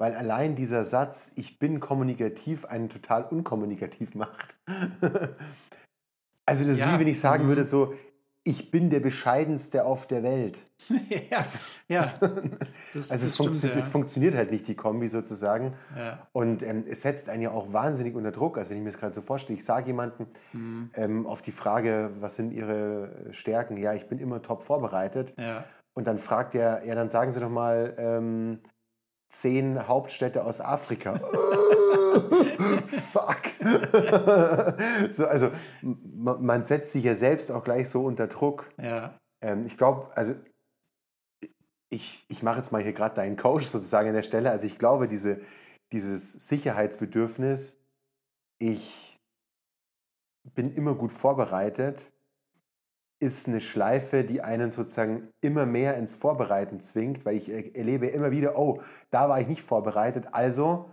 [0.00, 4.56] weil allein dieser Satz, ich bin kommunikativ, einen total unkommunikativ macht.
[6.46, 6.94] also das ist ja.
[6.94, 7.66] wie wenn ich sagen würde, mhm.
[7.66, 7.94] so,
[8.42, 10.58] ich bin der bescheidenste auf der Welt.
[11.30, 11.58] ja, also,
[11.88, 12.00] ja.
[12.00, 12.18] Das,
[13.10, 15.74] also das, funktio stimmt, das funktioniert halt nicht, die Kombi sozusagen.
[15.94, 16.26] Ja.
[16.32, 18.56] Und ähm, es setzt einen ja auch wahnsinnig unter Druck.
[18.56, 20.90] Also wenn ich mir das gerade so vorstelle, ich sage jemandem mhm.
[20.94, 23.76] ähm, auf die Frage, was sind Ihre Stärken?
[23.76, 25.34] Ja, ich bin immer top vorbereitet.
[25.38, 25.66] Ja.
[25.92, 28.60] Und dann fragt er, ja, dann sagen Sie doch mal, ähm,
[29.30, 31.20] zehn Hauptstädte aus Afrika.
[33.12, 33.40] Fuck.
[35.14, 35.50] so, also
[35.82, 38.70] man setzt sich ja selbst auch gleich so unter Druck.
[38.78, 39.18] Ja.
[39.40, 40.34] Ähm, ich glaube, also
[41.90, 44.50] ich, ich mache jetzt mal hier gerade deinen Coach sozusagen an der Stelle.
[44.50, 45.40] Also ich glaube, diese,
[45.92, 47.78] dieses Sicherheitsbedürfnis,
[48.58, 49.18] ich
[50.54, 52.10] bin immer gut vorbereitet,
[53.20, 58.30] ist eine Schleife, die einen sozusagen immer mehr ins Vorbereiten zwingt, weil ich erlebe immer
[58.30, 60.90] wieder, oh, da war ich nicht vorbereitet, also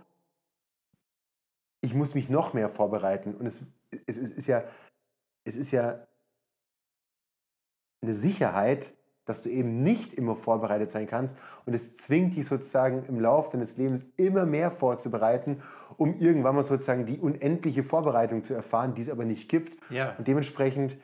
[1.80, 3.34] ich muss mich noch mehr vorbereiten.
[3.34, 3.64] Und es,
[4.06, 4.64] es, es, ist, ja,
[5.44, 6.06] es ist ja
[8.02, 8.92] eine Sicherheit,
[9.24, 11.38] dass du eben nicht immer vorbereitet sein kannst.
[11.66, 15.62] Und es zwingt dich sozusagen im Laufe deines Lebens immer mehr vorzubereiten,
[15.98, 19.76] um irgendwann mal sozusagen die unendliche Vorbereitung zu erfahren, die es aber nicht gibt.
[19.90, 20.14] Ja.
[20.16, 20.96] Und dementsprechend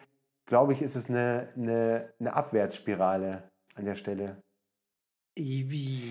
[0.46, 4.42] glaube ich, ist es eine, eine, eine Abwärtsspirale an der Stelle.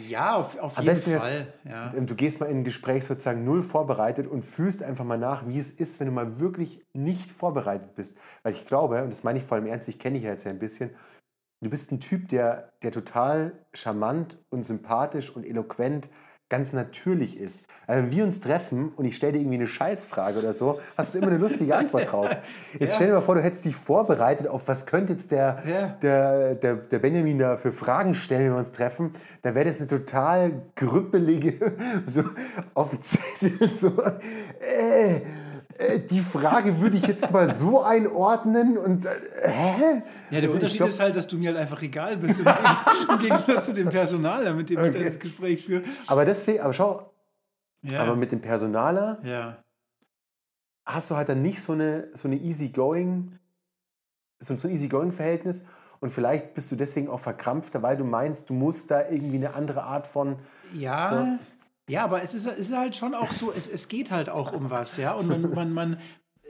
[0.10, 1.54] Ja, auf, auf jeden Fall.
[1.64, 1.90] Ja.
[1.92, 5.60] Du gehst mal in ein Gespräch sozusagen null vorbereitet und fühlst einfach mal nach, wie
[5.60, 8.18] es ist, wenn du mal wirklich nicht vorbereitet bist.
[8.44, 10.44] Weil ich glaube, und das meine ich vor allem ernst, ich kenne dich ja jetzt
[10.44, 10.90] ja ein bisschen,
[11.62, 16.10] du bist ein Typ, der, der total charmant und sympathisch und eloquent
[16.50, 17.66] ganz natürlich ist.
[17.88, 21.14] Also wenn wir uns treffen und ich stelle dir irgendwie eine Scheißfrage oder so, hast
[21.14, 22.30] du immer eine lustige Antwort drauf.
[22.74, 22.96] Jetzt ja.
[22.96, 25.88] stell dir mal vor, du hättest dich vorbereitet auf, was könnte jetzt der, ja.
[26.02, 29.14] der, der, der Benjamin da für Fragen stellen, wenn wir uns treffen.
[29.42, 31.74] Da wäre das eine total grüppelige,
[32.08, 32.24] so
[32.74, 34.02] auf dem Zettel, so,
[34.60, 35.22] äh,
[35.78, 39.10] äh, die Frage würde ich jetzt mal so einordnen und äh,
[39.44, 40.04] hä?
[40.30, 42.48] Ja, der also Unterschied glaub, ist halt, dass du mir halt einfach egal bist im,
[43.10, 44.98] im Gegensatz zu dem Personaler, mit dem okay.
[44.98, 45.84] ich das Gespräch führe.
[46.08, 47.14] Aber deswegen, aber schau,
[47.82, 48.02] ja.
[48.02, 49.58] aber mit dem Personaler ja.
[50.86, 53.40] hast du halt dann nicht so eine, so eine easygoing,
[54.40, 55.66] so, so ein easygoing-Verhältnis
[56.04, 59.54] und vielleicht bist du deswegen auch verkrampfter, weil du meinst, du musst da irgendwie eine
[59.54, 60.36] andere Art von.
[60.74, 61.10] Ja.
[61.10, 61.46] So,
[61.94, 64.72] ja, aber es ist, ist halt schon auch so, es, es geht halt auch um
[64.72, 65.14] was, ja.
[65.14, 66.00] Und man, man, man,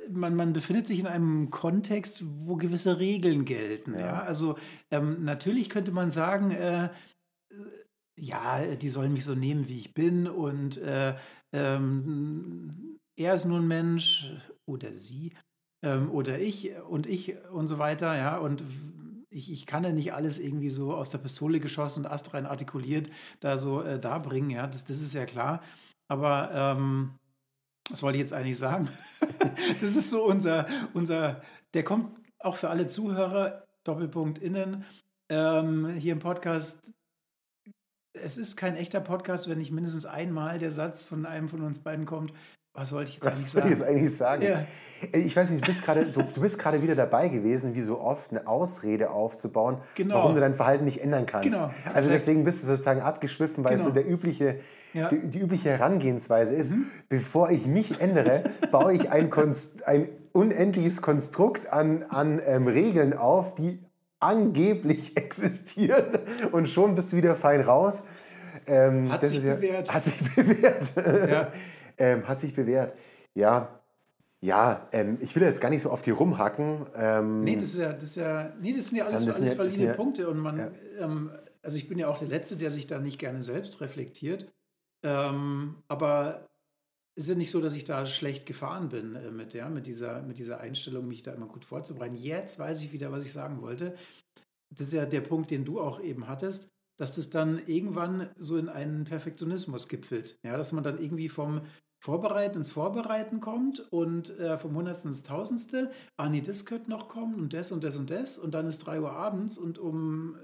[0.09, 3.93] man, man befindet sich in einem Kontext, wo gewisse Regeln gelten.
[3.93, 4.19] Ja, ja?
[4.21, 4.57] Also
[4.89, 6.87] ähm, natürlich könnte man sagen, äh,
[8.15, 11.13] ja, die sollen mich so nehmen, wie ich bin und äh,
[11.51, 14.31] ähm, er ist nur ein Mensch
[14.65, 15.33] oder sie
[15.83, 18.63] ähm, oder ich und ich und so weiter, ja, und
[19.33, 23.09] ich, ich kann ja nicht alles irgendwie so aus der Pistole geschossen und astrein artikuliert
[23.39, 25.61] da so äh, darbringen, ja, das, das ist ja klar.
[26.07, 27.15] Aber ähm,
[27.89, 28.89] was wollte ich jetzt eigentlich sagen?
[29.81, 31.41] das ist so unser, unser,
[31.73, 34.85] der kommt auch für alle Zuhörer, Doppelpunkt innen,
[35.29, 36.93] ähm, hier im Podcast.
[38.13, 41.79] Es ist kein echter Podcast, wenn nicht mindestens einmal der Satz von einem von uns
[41.79, 42.33] beiden kommt.
[42.73, 43.79] Was wollte ich jetzt Was eigentlich soll ich sagen?
[43.79, 44.43] jetzt eigentlich sagen?
[44.43, 44.65] Ja.
[45.19, 47.99] Ich weiß nicht, du bist gerade, du, du bist gerade wieder dabei gewesen, wie so
[47.99, 50.15] oft eine Ausrede aufzubauen, Genau.
[50.15, 51.49] warum du dein Verhalten nicht ändern kannst.
[51.49, 54.01] Genau, Also deswegen bist du sozusagen abgeschwiffen, weil es so Genau.
[54.01, 54.55] der übliche,
[54.93, 55.09] Ja.
[55.09, 56.71] die, die übliche Herangehensweise ist.
[56.71, 56.85] Mhm.
[57.09, 63.13] Bevor ich mich ändere, baue ich ein, Konst, ein unendliches Konstrukt an, an ähm, Regeln
[63.15, 63.83] auf, die
[64.21, 66.05] angeblich existieren.
[66.53, 68.05] Und schon bist du wieder fein raus.
[68.65, 69.93] Ähm, Hat sich ja- bewährt.
[69.93, 71.51] Hat sich bewährt.
[71.97, 72.97] Ähm, hat sich bewährt.
[73.35, 73.79] Ja,
[74.41, 76.85] ja, ähm, ich will jetzt gar nicht so auf die rumhacken.
[76.95, 79.83] Ähm, Nee, das ist ja, das ist ja, nee, das sind ja alles, alles valide
[79.85, 80.71] ja- Punkte und man, ja.
[80.99, 84.51] ähm, also ich bin ja auch der Letzte, der sich da nicht gerne selbst reflektiert.
[85.01, 86.49] Ähm, aber
[87.15, 89.85] es ist ja nicht so, dass ich da schlecht gefahren bin äh, mit, ja, mit,
[89.85, 92.15] dieser, mit dieser Einstellung, mich da immer gut vorzubereiten.
[92.15, 93.95] Jetzt weiß ich wieder, was ich sagen wollte.
[94.71, 98.57] Das ist ja der Punkt, den du auch eben hattest, dass das dann irgendwann so
[98.57, 100.37] in einen Perfektionismus gipfelt.
[100.43, 101.61] Ja, dass man dann irgendwie vom
[101.99, 105.91] Vorbereiten ins Vorbereiten kommt und äh, vom Hundertsten ins Tausendste.
[106.17, 108.37] Ah, nee, das könnte noch kommen und das und das und das.
[108.37, 110.35] Und dann ist 3 Uhr abends und um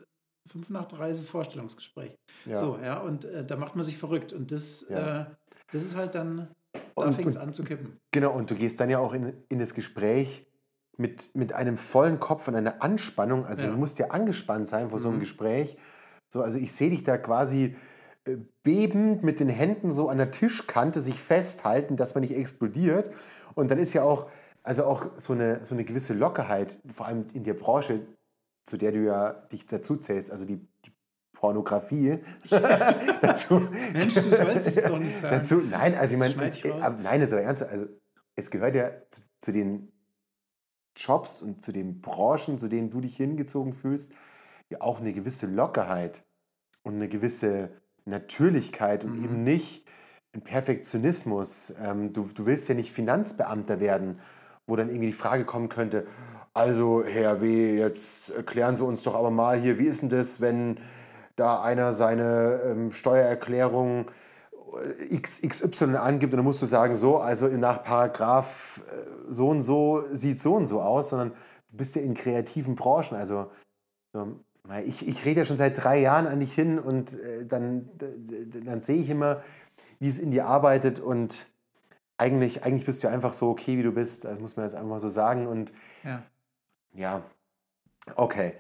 [0.47, 2.15] 5 nach 3 ist das Vorstellungsgespräch.
[2.45, 2.55] ja.
[2.55, 4.31] So, ja, und äh, da macht man sich verrückt.
[4.33, 5.21] Und das, Ja.
[5.21, 5.25] äh,
[5.71, 6.47] das ist halt dann,
[6.95, 7.99] da fängt es an zu kippen.
[8.11, 10.47] Genau, und du gehst dann ja auch in, in das Gespräch
[10.97, 13.45] mit, mit einem vollen Kopf und einer Anspannung.
[13.45, 13.71] Also Ja.
[13.71, 15.21] du musst ja angespannt sein vor so einem Mhm.
[15.21, 15.77] Gespräch.
[16.29, 17.75] So, also ich sehe dich da quasi
[18.25, 23.11] äh, bebend mit den Händen so an der Tischkante sich festhalten, dass man nicht explodiert.
[23.55, 24.29] Und dann ist ja auch,
[24.63, 28.05] also auch so eine, so eine gewisse Lockerheit, vor allem in der Branche,
[28.63, 30.91] zu der du ja dich dazu zählst, also die, die
[31.33, 32.19] Pornografie.
[33.21, 35.37] dazu, Mensch, du sollst es doch nicht sagen.
[35.37, 37.87] Dazu, nein, also ich meine, es- äh, nein, ernsthaft, also
[38.35, 39.91] es gehört ja zu, zu den
[40.95, 44.11] Jobs und zu den Branchen, zu denen du dich hingezogen fühlst,
[44.79, 46.23] auch eine gewisse Lockerheit
[46.83, 47.69] und eine gewisse
[48.05, 49.23] Natürlichkeit und Mhm.
[49.23, 49.85] eben nicht
[50.33, 51.73] ein Perfektionismus.
[51.81, 54.19] Ähm, du, du willst ja nicht Finanzbeamter werden,
[54.67, 56.05] wo dann irgendwie die Frage kommen könnte,
[56.53, 60.41] also Herr W., jetzt erklären Sie uns doch aber mal hier, wie ist denn das,
[60.41, 60.79] wenn
[61.35, 64.09] da einer seine ähm, Steuererklärung
[64.99, 69.49] äh, X, XY angibt und dann musst du sagen, so, also nach Paragraph äh, so
[69.49, 71.31] und so sieht so und so aus, sondern
[71.71, 73.15] du bist ja in kreativen Branchen.
[73.15, 73.49] Also
[74.13, 74.48] so, weil
[74.85, 77.89] ich, ich rede ja schon seit drei Jahren an dich hin und äh, dann,
[78.65, 79.41] dann sehe ich immer,
[79.99, 81.45] wie es in dir arbeitet und
[82.17, 84.25] eigentlich, eigentlich bist du einfach so okay, wie du bist.
[84.25, 85.47] Das muss man jetzt einfach mal so sagen.
[85.47, 85.71] Und
[86.03, 86.21] Ja.
[86.93, 87.23] ja,
[88.15, 88.53] okay.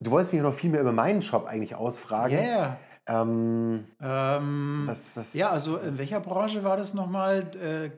[0.00, 2.38] Du wolltest mich noch viel mehr über meinen Job eigentlich ausfragen.
[2.38, 2.78] Yeah.
[3.06, 7.46] Ähm, Ähm, was, was, ja, also in was- welcher Branche war das nochmal?
[7.56, 7.90] Äh,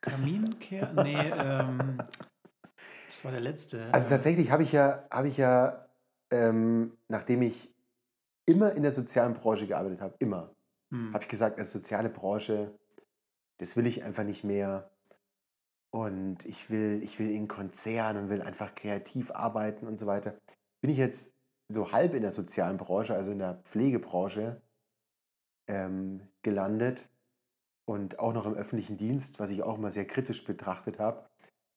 [0.00, 0.90] Kaminkehr?
[0.94, 1.98] Nee, ähm,
[3.06, 3.82] das war der letzte.
[3.92, 5.83] Also tatsächlich habe ich ja, habe ich ja
[6.34, 7.72] ähm, nachdem ich
[8.44, 10.54] immer in der sozialen Branche gearbeitet habe, immer,
[10.90, 11.12] Hm.
[11.14, 12.78] habe ich gesagt, als soziale Branche,
[13.58, 14.90] das will ich einfach nicht mehr.
[15.90, 20.36] Und ich will, ich will in Konzernen und will einfach kreativ arbeiten und so weiter.
[20.80, 21.36] Bin ich jetzt
[21.68, 24.60] so halb in der sozialen Branche, also in der Pflegebranche,
[25.68, 27.08] ähm, gelandet
[27.86, 31.28] und auch noch im öffentlichen Dienst, was ich auch mal sehr kritisch betrachtet habe.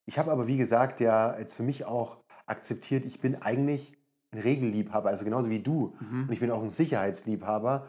[0.06, 3.97] Ich habe aber, wie gesagt, ja jetzt für mich auch akzeptiert, ich bin eigentlich
[4.32, 5.96] ein Regelliebhaber, also genauso wie du.
[6.00, 6.32] Und Mhm.
[6.32, 7.88] ich bin auch ein Sicherheitsliebhaber.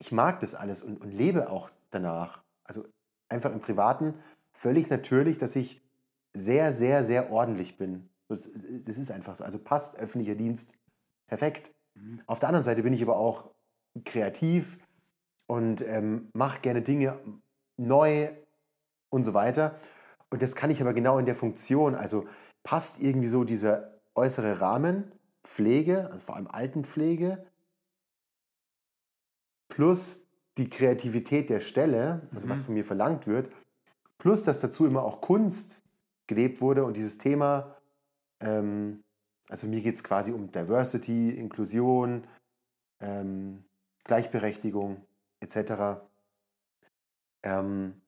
[0.00, 2.42] Ich mag das alles und, und lebe auch danach.
[2.64, 2.84] Also
[3.28, 4.14] einfach im Privaten
[4.56, 5.82] völlig natürlich, dass ich
[6.36, 8.08] sehr, sehr, sehr ordentlich bin.
[8.28, 8.50] Das,
[8.84, 9.44] das ist einfach so.
[9.44, 10.72] Also passt öffentlicher Dienst
[11.28, 11.72] perfekt.
[11.94, 12.20] Mhm.
[12.26, 13.50] Auf der anderen Seite bin ich aber auch
[14.04, 14.78] kreativ
[15.46, 17.18] und ähm, mache gerne Dinge
[17.76, 18.30] neu
[19.10, 19.78] und so weiter.
[20.30, 21.94] Und das kann ich aber genau in der Funktion.
[21.94, 22.26] Also
[22.64, 25.12] passt irgendwie so dieser äußere Rahmen,
[25.44, 27.46] Pflege, also vor allem Altenpflege,
[29.68, 30.26] plus
[30.56, 32.64] die Kreativität der Stelle, also was Mhm.
[32.64, 33.50] von mir verlangt wird,
[34.18, 35.82] plus dass dazu immer auch Kunst
[36.26, 37.76] gelebt wurde und dieses Thema,
[38.40, 39.02] ähm,
[39.48, 42.26] also mir geht es quasi um Diversity, Inklusion,
[43.00, 43.64] ähm,
[44.04, 45.04] Gleichberechtigung
[45.40, 46.00] etc.
[47.42, 48.00] Ähm,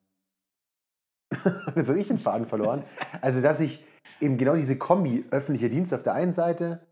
[1.75, 2.83] jetzt habe ich den Faden verloren.
[3.21, 3.83] Also, dass ich
[4.21, 6.86] eben genau diese Kombi öffentlicher Dienst auf der einen Seite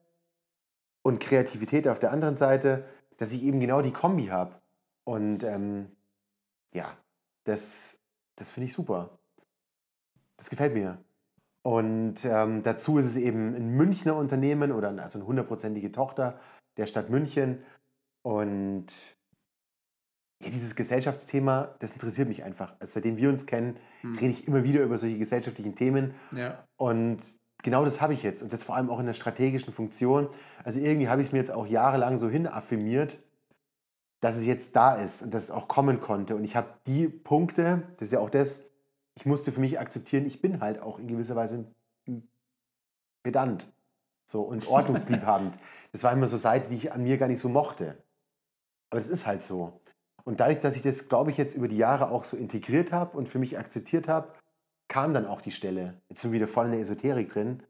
[1.05, 2.83] und Kreativität auf der anderen Seite,
[3.17, 4.59] dass ich eben genau die Kombi habe.
[5.03, 5.95] Und ähm,
[6.73, 6.97] ja,
[7.43, 7.99] das,
[8.35, 9.19] das finde ich super.
[10.37, 10.97] Das gefällt mir.
[11.63, 16.39] Und ähm, dazu ist es eben ein Münchner Unternehmen oder also eine hundertprozentige Tochter
[16.77, 17.63] der Stadt München.
[18.23, 18.87] Und
[20.43, 22.73] ja, dieses Gesellschaftsthema, das interessiert mich einfach.
[22.79, 24.17] Also seitdem wir uns kennen, Hm.
[24.17, 26.15] rede ich immer wieder über solche gesellschaftlichen Themen.
[26.31, 26.67] Ja.
[26.77, 27.21] Und
[27.65, 28.41] genau das habe ich jetzt.
[28.41, 30.29] Und das vor allem auch in der strategischen Funktion.
[30.63, 33.17] Also irgendwie habe ich es mir jetzt auch jahrelang so hin affirmiert,
[34.21, 36.35] dass es jetzt da ist und dass es auch kommen konnte.
[36.35, 38.65] Und ich habe die Punkte, das ist ja auch das,
[39.15, 41.65] ich musste für mich akzeptieren, ich bin halt auch in gewisser Weise
[43.23, 43.67] pedant
[44.25, 45.55] so, und ordnungsliebhabend.
[45.91, 47.97] das war immer so Seite, die ich an mir gar nicht so mochte.
[48.91, 49.81] Aber das ist halt so.
[50.23, 53.17] Und dadurch, dass ich das, glaube ich, jetzt über die Jahre auch so integriert habe
[53.17, 54.29] und für mich akzeptiert habe,
[54.95, 55.95] kam dann auch die Stelle.
[56.07, 57.61] Jetzt sind wir wieder voll in der Esoterik drin.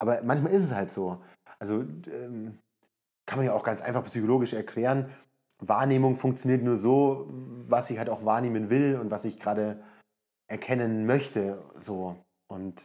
[0.00, 1.22] Aber manchmal ist es halt so.
[1.60, 2.58] Also ähm,
[3.24, 5.08] kann man ja auch ganz einfach psychologisch erklären.
[5.60, 9.80] Wahrnehmung funktioniert nur so, was ich halt auch wahrnehmen will und was ich gerade
[10.48, 11.62] erkennen möchte.
[11.78, 12.16] So.
[12.48, 12.82] Und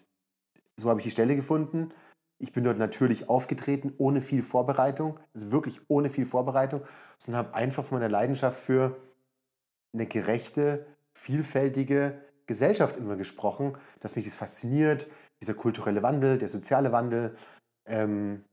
[0.79, 1.91] so habe ich die Stelle gefunden.
[2.37, 6.83] Ich bin dort natürlich aufgetreten, ohne viel Vorbereitung, also wirklich ohne viel Vorbereitung,
[7.17, 9.01] sondern habe einfach von meiner Leidenschaft für
[9.91, 15.09] eine gerechte, vielfältige Gesellschaft immer gesprochen, dass mich das fasziniert,
[15.41, 17.37] dieser kulturelle Wandel, der soziale Wandel.
[17.85, 18.43] Ähm,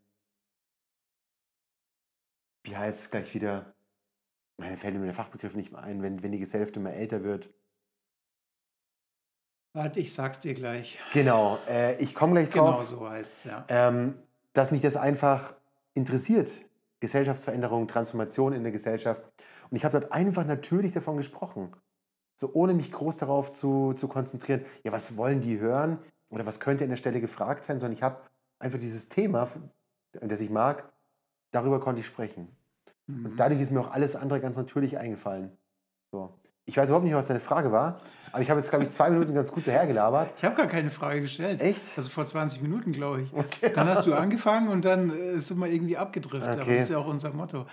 [2.64, 3.74] wie heißt es gleich wieder?
[4.56, 7.50] Mir fällt mir der Fachbegriff nicht mehr ein, wenn, wenn die Gesellschaft immer älter wird.
[9.74, 10.98] Warte, ich sag's dir gleich.
[11.12, 12.84] Genau, äh, ich komme gleich Genau drauf.
[12.86, 13.64] so heißt's, ja.
[13.68, 14.18] ähm,
[14.52, 15.54] dass mich das einfach
[15.94, 16.50] interessiert.
[17.00, 19.22] Gesellschaftsveränderung, Transformation in der Gesellschaft.
[19.70, 21.76] Und ich habe dort einfach natürlich davon gesprochen.
[22.40, 25.98] So ohne mich groß darauf zu, zu konzentrieren, ja, was wollen die hören
[26.30, 28.20] oder was könnte an der Stelle gefragt sein, sondern ich habe
[28.60, 29.48] einfach dieses Thema,
[30.12, 30.92] das ich mag,
[31.50, 32.56] darüber konnte ich sprechen.
[33.06, 33.24] Mhm.
[33.26, 35.56] Und dadurch ist mir auch alles andere ganz natürlich eingefallen.
[36.12, 36.38] So.
[36.68, 37.98] Ich weiß überhaupt nicht, was deine Frage war,
[38.30, 40.28] aber ich habe jetzt, glaube ich, zwei Minuten ganz gut dahergelabert.
[40.36, 41.62] Ich habe gar keine Frage gestellt.
[41.62, 41.82] Echt?
[41.96, 43.32] Also vor 20 Minuten, glaube ich.
[43.32, 43.72] Okay.
[43.74, 46.50] Dann hast du angefangen und dann äh, sind wir irgendwie abgedriftet.
[46.50, 46.74] Aber Okay.
[46.74, 47.64] das ist ja auch unser Motto.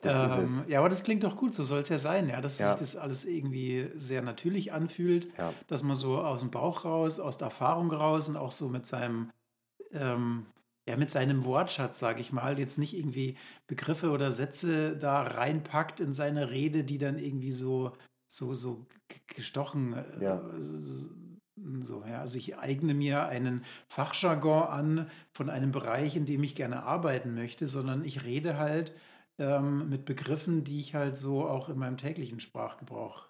[0.00, 0.68] Das ist Ähm, es.
[0.68, 2.68] ja, aber das klingt doch gut, so soll es ja sein, ja, dass Ja.
[2.72, 5.54] sich das alles irgendwie sehr natürlich anfühlt, Ja.
[5.68, 8.86] dass man so aus dem Bauch raus, aus der Erfahrung raus und auch so mit
[8.86, 9.30] seinem,
[9.92, 10.46] ähm,
[10.88, 13.36] ja, mit seinem Wortschatz, sage ich mal, jetzt nicht irgendwie
[13.68, 17.92] Begriffe oder Sätze da reinpackt in seine Rede, die dann irgendwie so,
[18.30, 18.86] so, so
[19.26, 20.40] gestochen äh, Ja.
[21.82, 26.54] so, ja, also ich eigne mir einen Fachjargon an von einem Bereich, in dem ich
[26.54, 28.94] gerne arbeiten möchte, sondern ich rede halt
[29.38, 33.26] ähm, mit Begriffen, die ich halt so auch in meinem täglichen Sprachgebrauch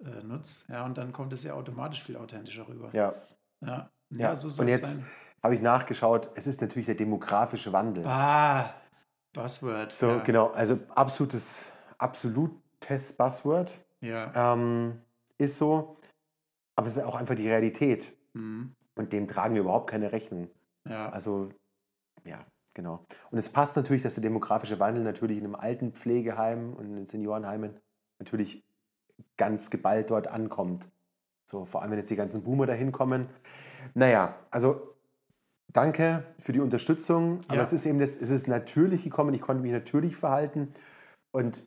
[0.00, 0.72] äh, nutze.
[0.72, 2.90] Ja, und dann kommt es ja automatisch viel authentischer rüber.
[2.94, 3.14] Ja.
[3.60, 5.02] Ja, ja, Ja, so und soll es jetzt
[5.42, 8.06] habe ich nachgeschaut, es ist natürlich der demografische Wandel.
[8.06, 8.72] Ah,
[9.32, 9.92] Buzzword.
[9.92, 10.18] So, ja.
[10.18, 11.66] genau, also absolutes,
[11.98, 14.52] absolutes Buzzword Ja.
[14.54, 15.00] ähm,
[15.38, 15.96] ist so,
[16.76, 18.74] aber es ist auch einfach die Realität Mhm.
[18.96, 20.48] und dem tragen wir überhaupt keine Rechnung.
[20.88, 21.08] Ja.
[21.10, 21.50] Also,
[22.24, 23.04] ja, genau.
[23.30, 27.06] Und es passt natürlich, dass der demografische Wandel natürlich in einem Altenpflegeheim und in den
[27.06, 27.78] Seniorenheimen
[28.18, 28.64] natürlich
[29.36, 30.88] ganz geballt dort ankommt.
[31.48, 33.28] So, vor allem, wenn jetzt die ganzen Boomer da hinkommen.
[33.94, 34.94] Naja, also
[35.72, 37.62] danke für die Unterstützung, aber Ja.
[37.62, 40.74] es ist eben das, es ist natürlich gekommen, ich konnte mich natürlich verhalten
[41.32, 41.66] und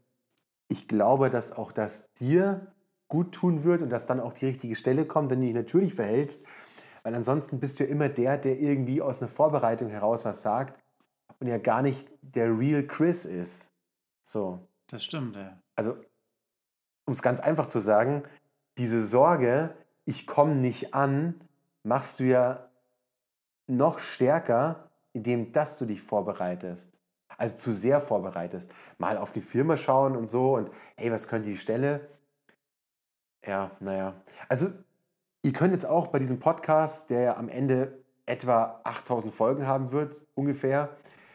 [0.68, 2.74] ich glaube, dass auch das dir
[3.08, 5.94] gut tun wird und dass dann auch die richtige Stelle kommt, wenn du dich natürlich
[5.94, 6.46] verhältst,
[7.04, 10.82] weil ansonsten bist du ja immer der, der irgendwie aus einer Vorbereitung heraus was sagt
[11.40, 13.72] und ja gar nicht der Real Chris ist.
[14.26, 15.60] So, Das stimmt, ja.
[15.76, 15.98] also
[17.06, 18.24] um es ganz einfach zu sagen,
[18.78, 19.76] diese Sorge,
[20.06, 21.40] ich komme nicht an,
[21.84, 22.70] machst du ja
[23.68, 26.92] noch stärker, indem dass du dich vorbereitest.
[27.38, 28.72] Also zu sehr vorbereitest.
[28.98, 32.08] Mal auf die Firma schauen und so und hey, was könnte die Stelle?
[33.46, 34.14] Ja, naja.
[34.50, 34.68] Also
[35.44, 39.92] ihr könnt jetzt auch bei diesem Podcast, der ja am Ende etwa 8000 Folgen haben
[39.92, 40.90] wird, ungefähr,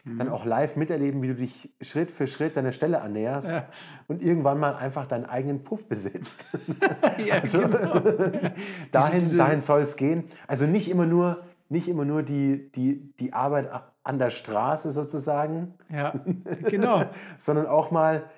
[0.05, 0.33] dann Mhm.
[0.33, 3.67] auch live miterleben, wie du dich Schritt für Schritt deiner Stelle annäherst Ja.
[4.09, 6.47] und irgendwann mal einfach deinen eigenen Puff besitzt.
[7.19, 8.01] ja, Also, genau.
[8.93, 10.25] dahin, dahin soll es gehen.
[10.49, 13.71] Also nicht immer nur, nicht immer nur die, die, die Arbeit
[14.03, 16.13] an der Straße sozusagen, Ja,
[16.69, 17.05] genau.
[17.39, 18.31] sondern auch mal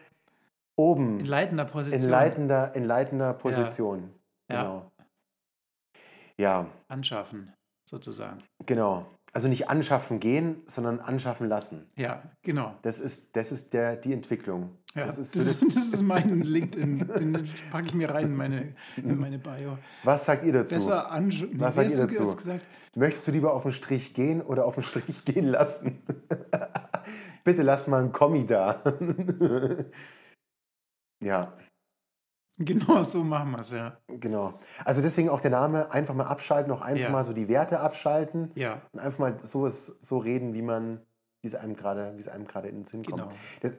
[0.77, 4.13] oben In leitender in Position leitender, in leitender Position.
[4.51, 4.63] Ja.
[4.63, 4.93] Genau.
[6.39, 7.53] Ja, anschaffen,
[7.89, 8.39] sozusagen.
[8.67, 9.07] genau.
[9.35, 11.91] Also nicht anschaffen gehen, sondern anschaffen lassen.
[11.97, 12.75] Ja, genau.
[12.83, 14.77] Das ist, das ist der, die Entwicklung.
[14.95, 16.99] Ja, das das, ist für das, ist mein LinkedIn.
[16.99, 19.79] Den packe ich mir rein in meine, in meine Bio.
[20.05, 20.75] Was sagt ihr dazu?
[20.75, 21.51] Besser anschauen.
[21.55, 22.25] Was sagt ihr dazu?
[22.25, 22.67] das gesagt?
[22.95, 26.03] Möchtest du lieber auf den Strich gehen oder auf den Strich gehen lassen?
[27.45, 28.83] Bitte lass mal einen Kommi da.
[31.23, 31.57] ja.
[32.59, 33.97] Genau so machen wir es, ja.
[34.09, 34.59] Genau.
[34.85, 37.81] Also deswegen auch der Name, einfach mal abschalten, auch einfach Ja, mal so die Werte
[37.81, 41.01] abschalten ja, und einfach mal so, so reden, wie man,
[41.41, 43.23] wie es einem gerade, wie es einem gerade in den Sinn kommt.
[43.23, 43.33] genau.
[43.63, 43.73] Das,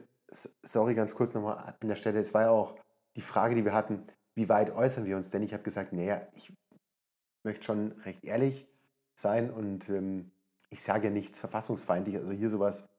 [0.64, 2.20] sorry, ganz kurz nochmal an der Stelle.
[2.20, 2.76] Es war ja auch
[3.16, 5.30] die Frage, die wir hatten, wie weit äußern wir uns?
[5.32, 6.52] Denn ich habe gesagt, naja, ich
[7.44, 8.68] möchte schon recht ehrlich
[9.16, 10.32] sein und ähm,
[10.70, 12.16] ich sage ja nichts verfassungsfeindlich.
[12.16, 12.90] Also hier sowas,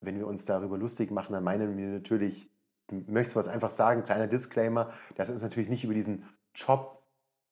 [0.00, 2.50] wenn wir uns darüber lustig machen, dann meinen wir natürlich,
[2.90, 7.02] ich möchte was einfach sagen, kleiner Disclaimer, dass wir uns natürlich nicht über diesen Job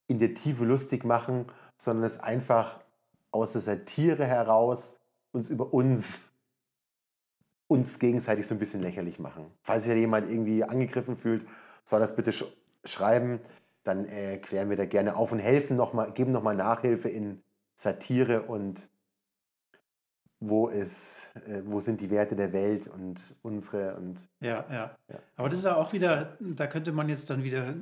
[0.06, 1.46] in der Tiefe lustig machen,
[1.76, 2.80] sondern es einfach
[3.32, 5.00] aus der Satire heraus
[5.32, 6.31] uns über uns
[7.72, 9.46] uns gegenseitig so ein bisschen lächerlich machen.
[9.62, 11.46] Falls sich ja jemand irgendwie angegriffen fühlt,
[11.84, 12.44] soll das bitte sch
[12.84, 13.40] schreiben.
[13.84, 17.42] Dann äh, klären wir da gerne auf und helfen noch mal, geben nochmal Nachhilfe in
[17.74, 18.88] Satire und
[20.40, 24.96] wo ist, äh, wo sind die Werte der Welt und unsere und Ja, ja.
[25.08, 27.74] ja, Aber das ist ja auch wieder, da könnte man jetzt dann wieder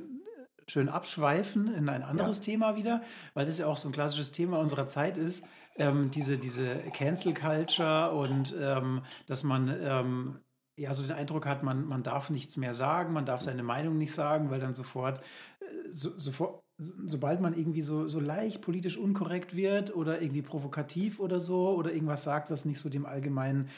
[0.71, 3.01] schön abschweifen in ein ja, anderes Thema wieder,
[3.33, 5.43] weil das ja auch so ein klassisches Thema unserer Zeit ist,
[5.75, 10.39] ähm, diese, diese Cancel Culture und ähm, dass man ähm,
[10.77, 13.97] ja so den Eindruck hat, man, man darf nichts mehr sagen, man darf seine Meinung
[13.97, 15.19] nicht sagen, weil dann sofort,
[15.59, 20.41] äh, so, sofort so- sobald man irgendwie so, so leicht politisch unkorrekt wird oder irgendwie
[20.41, 23.69] provokativ oder so oder irgendwas sagt, was nicht so dem allgemeinen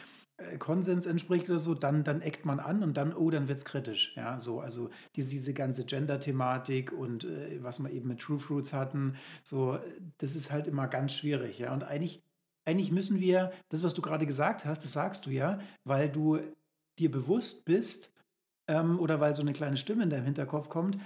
[0.59, 3.65] Konsens entspricht oder so, dann, dann eckt man an und dann, oh, dann wird es
[3.65, 4.13] kritisch.
[4.15, 8.73] Ja, so, also diese, diese ganze Gender-Thematik und äh, was wir eben mit True Fruits
[8.73, 9.79] hatten, so, äh,
[10.17, 11.59] das ist halt immer ganz schwierig.
[11.59, 12.21] Ja, und eigentlich,
[12.65, 16.39] eigentlich müssen wir, das, was du gerade gesagt hast, das sagst du ja, weil du
[16.99, 18.13] dir bewusst bist
[18.67, 20.97] ähm, oder weil so eine kleine Stimme in deinem Hinterkopf kommt,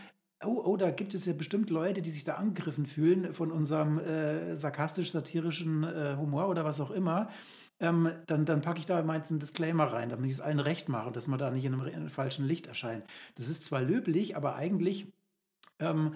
[0.44, 4.00] oh, oh, da gibt es ja bestimmt Leute, die sich da angegriffen fühlen von unserem
[4.00, 7.30] äh, sarkastisch-satirischen äh, Humor oder was auch immer.
[7.80, 10.90] Ähm, dann, dann packe ich da meins einen Disclaimer rein, damit ich es allen recht
[10.90, 13.06] mache, dass man da nicht in einem, in einem falschen Licht erscheint.
[13.36, 15.08] Das ist zwar löblich, aber eigentlich,
[15.80, 16.16] ähm,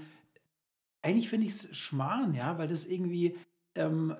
[1.03, 3.37] eigentlich finde ich es Schmarrn, ja, weil das irgendwie,
[3.75, 4.15] ähm,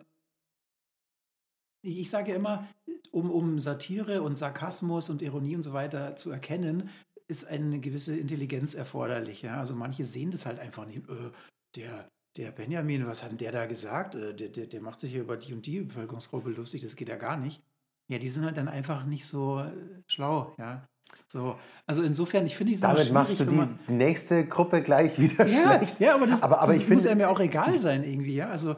[1.82, 2.68] ich, ich sage ja immer,
[3.12, 6.90] um, um Satire und Sarkasmus und Ironie und so weiter zu erkennen,
[7.32, 9.42] ist eine gewisse Intelligenz erforderlich.
[9.42, 9.58] Ja?
[9.58, 10.98] Also manche sehen das halt einfach nicht.
[11.10, 11.32] Äh,
[11.76, 14.16] der, der Benjamin, was hat denn der da gesagt?
[14.16, 17.10] Äh, der, der, der macht sich ja über die und die Bevölkerungsgruppe lustig, das geht
[17.10, 17.64] ja gar nicht.
[18.10, 19.72] Ja, die sind halt dann einfach nicht so äh,
[20.08, 20.88] schlau, ja.
[21.28, 25.48] So, also insofern, ich finde es immer damit machst du die nächste Gruppe gleich wieder
[25.48, 26.00] Ja, schlecht.
[26.00, 28.50] ja, aber das, Aber, aber das ich muss einem ja auch egal sein irgendwie, ja.
[28.50, 28.76] Also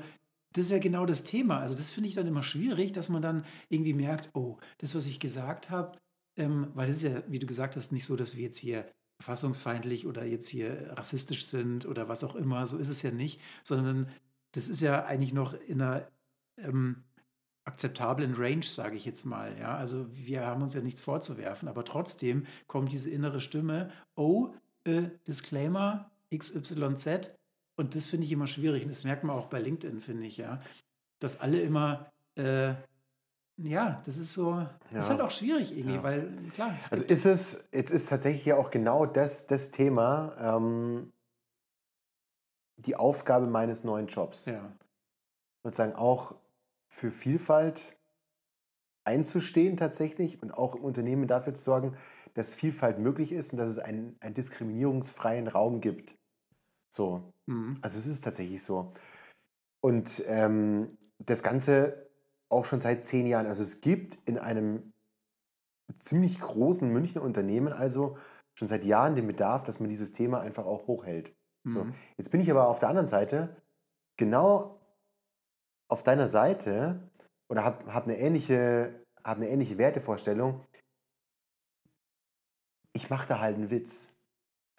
[0.54, 1.58] das ist ja genau das Thema.
[1.60, 5.08] Also das finde ich dann immer schwierig, dass man dann irgendwie merkt, oh, das, was
[5.08, 5.98] ich gesagt habe,
[6.38, 8.86] ähm, weil es ist ja, wie du gesagt hast, nicht so, dass wir jetzt hier
[9.20, 12.66] verfassungsfeindlich oder jetzt hier rassistisch sind oder was auch immer.
[12.66, 14.10] So ist es ja nicht, sondern
[14.52, 16.08] das ist ja eigentlich noch in einer
[16.58, 17.04] ähm,
[17.66, 19.58] akzeptablen Range, sage ich jetzt mal.
[19.58, 24.54] Ja, also wir haben uns ja nichts vorzuwerfen, aber trotzdem kommt diese innere Stimme, oh,
[24.84, 27.32] äh, Disclaimer XYZ
[27.76, 30.38] und das finde ich immer schwierig und das merkt man auch bei LinkedIn, finde ich,
[30.38, 30.60] ja,
[31.20, 32.74] dass alle immer, äh,
[33.58, 36.04] ja, das ist so, das ist halt ja, auch schwierig irgendwie, ja.
[36.04, 40.36] weil klar, es Also ist es, jetzt ist tatsächlich ja auch genau das, das Thema,
[40.40, 41.14] ähm,
[42.78, 44.46] die Aufgabe meines neuen Jobs.
[44.46, 44.74] ja,
[45.64, 46.36] Sozusagen auch
[46.90, 47.96] für Vielfalt
[49.06, 51.98] einzustehen tatsächlich und auch im Unternehmen dafür zu sorgen,
[52.34, 56.16] dass Vielfalt möglich ist und dass es einen, einen diskriminierungsfreien Raum gibt.
[56.90, 57.78] So, mhm.
[57.82, 58.94] also es ist tatsächlich so.
[59.82, 62.10] Und ähm, das Ganze
[62.54, 63.48] auch schon seit zehn Jahren.
[63.48, 64.94] Also es gibt in einem
[66.00, 68.18] ziemlich großen Münchner Unternehmen also
[68.56, 71.36] schon seit Jahren den Bedarf, dass man dieses Thema einfach auch hochhält.
[71.66, 71.94] So, Mhm.
[72.18, 73.56] jetzt bin ich aber auf der anderen Seite
[74.18, 74.80] genau
[75.90, 77.10] auf deiner Seite
[77.50, 80.66] oder habe hab eine, ähnliche, hab eine ähnliche Wertevorstellung.
[82.94, 84.14] Ich mache da halt einen Witz.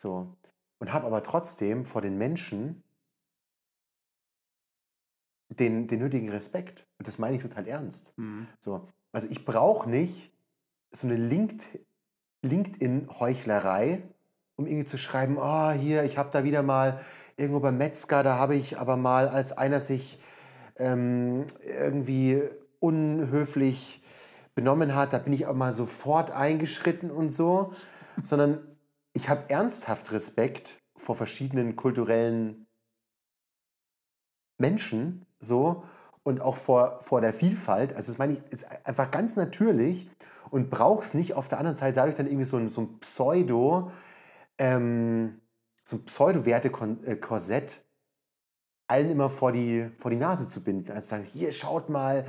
[0.00, 0.36] So.
[0.80, 2.83] Und habe aber trotzdem vor den Menschen
[5.48, 6.86] den, den nötigen Respekt.
[6.98, 8.12] Und das meine ich total ernst.
[8.16, 8.46] Mhm.
[8.60, 8.88] So.
[9.12, 10.32] Also ich brauche nicht
[10.90, 11.66] so eine Linked,
[12.42, 14.02] LinkedIn-Heuchlerei,
[14.56, 17.00] um irgendwie zu schreiben, oh, hier, ich habe da wieder mal
[17.36, 20.20] irgendwo beim Metzger, da habe ich aber mal, als einer sich
[20.76, 22.42] ähm, irgendwie
[22.80, 24.02] unhöflich
[24.54, 27.72] benommen hat, da bin ich auch mal sofort eingeschritten und so,
[28.22, 28.58] sondern
[29.12, 32.66] ich habe ernsthaft Respekt vor verschiedenen kulturellen
[34.58, 35.84] Menschen so
[36.22, 37.94] und auch vor, vor der Vielfalt.
[37.94, 40.10] Also das meine ich, ist einfach ganz natürlich
[40.50, 43.90] und brauchst nicht auf der anderen Seite dadurch dann irgendwie so ein, so ein Pseudo,
[44.58, 45.40] ähm,
[45.82, 47.80] so ein Pseudo-Werte-Korsett
[48.86, 50.92] allen immer vor die, vor die Nase zu binden.
[50.92, 52.26] Also sagen, hier, schaut mal,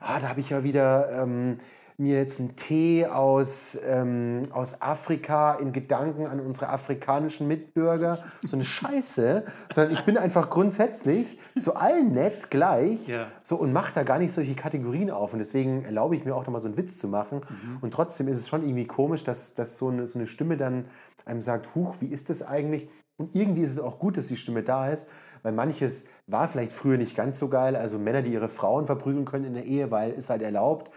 [0.00, 1.58] ah, da habe ich ja wieder ähm,
[2.00, 8.20] mir jetzt einen Tee aus, ähm, aus Afrika in Gedanken an unsere afrikanischen Mitbürger.
[8.44, 9.44] So eine Scheiße.
[9.72, 13.26] Sondern ich bin einfach grundsätzlich zu allen nett gleich Ja.
[13.42, 15.32] so, und mache da gar nicht solche Kategorien auf.
[15.32, 17.40] Und deswegen erlaube ich mir auch mal so einen Witz zu machen.
[17.48, 17.78] Mhm.
[17.80, 20.84] Und trotzdem ist es schon irgendwie komisch, dass, dass so, eine, so eine Stimme dann
[21.24, 22.88] einem sagt, huch, wie ist das eigentlich?
[23.16, 25.10] Und irgendwie ist es auch gut, dass die Stimme da ist,
[25.42, 27.74] weil manches war vielleicht früher nicht ganz so geil.
[27.74, 30.92] Also Männer, die ihre Frauen verprügeln können in der Ehe, weil es halt erlaubt,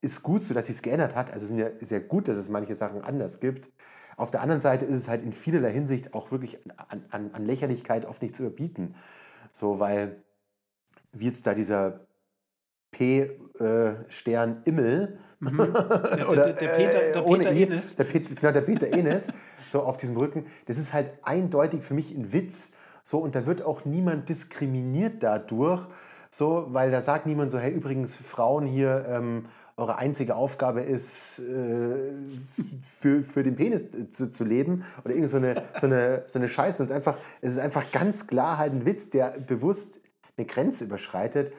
[0.00, 1.32] ist gut, so dass sich es geändert hat.
[1.32, 3.70] Also es ist ja sehr gut, dass es manche Sachen anders gibt.
[4.16, 7.44] Auf der anderen Seite ist es halt in vielerlei Hinsicht auch wirklich an, an, an
[7.44, 8.94] Lächerlichkeit oft nicht zu überbieten.
[9.50, 10.22] So, weil
[11.12, 12.06] wie jetzt da dieser
[12.92, 15.56] P-Stern Immel Mhm.
[15.56, 17.96] Der, der, oder der, der Peter, äh, der ohne Peter I, Enes.
[17.96, 19.32] Der Peter, genau, der Peter Enes,
[19.68, 20.46] so auf diesem Rücken.
[20.66, 22.72] Das ist halt eindeutig für mich ein Witz.
[23.02, 25.86] So, und da wird auch niemand diskriminiert dadurch.
[26.30, 29.46] So, weil da sagt niemand so, hey, übrigens, Frauen hier, ähm,
[29.76, 32.12] eure einzige Aufgabe ist, äh,
[32.98, 34.84] für, für den Penis zu, zu leben.
[35.04, 36.82] Oder irgend so eine, so eine, so eine Scheiße.
[36.82, 40.00] Und es ist, einfach, es ist einfach ganz klar halt ein Witz, der bewusst
[40.36, 41.52] eine Grenze überschreitet.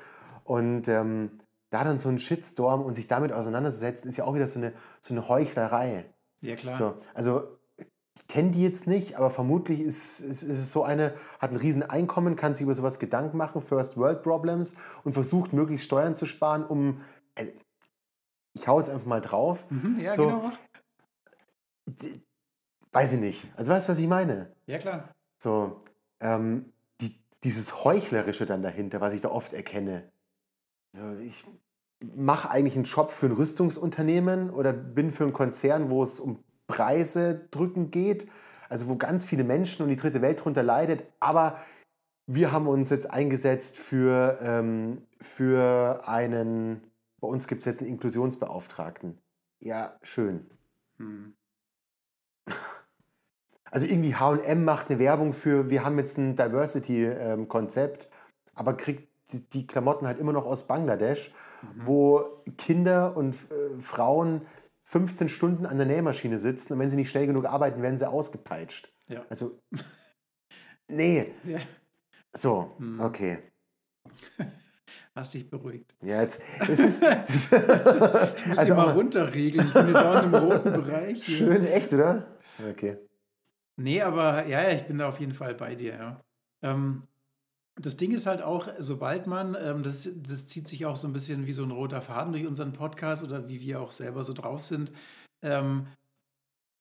[0.43, 1.39] Und ähm,
[1.69, 4.73] da dann so ein Shitstorm und sich damit auseinanderzusetzen, ist ja auch wieder so eine,
[4.99, 6.05] so eine Heuchlerei.
[6.41, 6.75] Ja, klar.
[6.75, 7.43] So, also
[8.15, 11.57] ich kenne die jetzt nicht, aber vermutlich ist, ist, ist es so eine, hat ein
[11.57, 16.15] riesen Einkommen, kann sich über sowas Gedanken machen, First World Problems und versucht möglichst Steuern
[16.15, 17.01] zu sparen, um,
[17.35, 17.47] äh,
[18.67, 20.27] ich hau jetzt einfach mal drauf, Mhm, ja, So.
[20.27, 20.51] genau.
[22.91, 23.47] Weiß ich nicht.
[23.55, 24.51] Also weißt du, was ich meine?
[24.65, 25.09] Ja, klar.
[25.41, 25.85] So,
[26.19, 27.15] ähm, die,
[27.45, 30.11] dieses Heuchlerische dann dahinter, was ich da oft erkenne.
[31.21, 31.45] Ich
[32.13, 36.43] mache eigentlich einen Job für ein Rüstungsunternehmen oder bin für einen Konzern, wo es um
[36.67, 38.27] Preise drücken geht,
[38.67, 41.59] also wo ganz viele Menschen und die dritte Welt drunter leidet, aber
[42.25, 46.81] wir haben uns jetzt eingesetzt für, ähm, für einen,
[47.19, 49.17] bei uns gibt es jetzt einen Inklusionsbeauftragten.
[49.59, 50.49] Ja, schön.
[50.97, 51.35] Hm.
[53.69, 58.09] Also irgendwie HM macht eine Werbung für, wir haben jetzt ein Diversity-Konzept,
[58.53, 61.33] aber kriegt die, die Klamotten halt immer noch aus Bangladesch,
[61.75, 64.45] wo Kinder und äh, Frauen
[64.83, 68.09] 15 Stunden an der Nähmaschine sitzen und wenn sie nicht schnell genug arbeiten, werden sie
[68.09, 68.89] ausgepeitscht.
[69.09, 69.25] Ja.
[69.29, 69.59] Also,
[70.87, 71.33] nee.
[71.43, 71.59] ja.
[72.33, 73.01] So, Hm.
[73.01, 73.39] okay.
[75.17, 75.95] Hast dich beruhigt.
[76.03, 79.65] Ja, jetzt, es ist, das, Ich muss also mal runterregeln.
[79.65, 81.23] Ich bin dauernd im roten Bereich.
[81.23, 81.37] Hier.
[81.37, 82.27] schön, echt, oder?
[82.69, 82.97] Okay.
[83.77, 86.21] Nee, aber ja, ja, ich bin da auf jeden Fall bei dir, ja.
[86.61, 87.01] Ähm,
[87.75, 91.13] das Ding ist halt auch, sobald man, ähm, das, das zieht sich auch so ein
[91.13, 94.33] bisschen wie so ein roter Faden durch unseren Podcast oder wie wir auch selber so
[94.33, 94.91] drauf sind.
[95.41, 95.87] Ähm,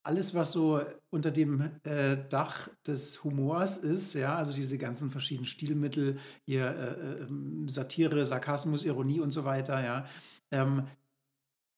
[0.07, 0.81] alles, was so
[1.11, 7.23] unter dem äh, Dach des Humors ist, ja, also diese ganzen verschiedenen Stilmittel, hier äh,
[7.25, 10.07] ähm, Satire, Sarkasmus, Ironie und so weiter, ja.
[10.53, 10.87] Ähm,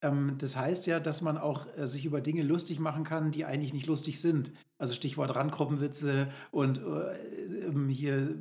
[0.02, 3.44] ähm, das heißt ja, dass man auch äh, sich über Dinge lustig machen kann, die
[3.44, 4.52] eigentlich nicht lustig sind.
[4.76, 8.38] Also Stichwort Randgruppenwitze und äh, ähm, hier,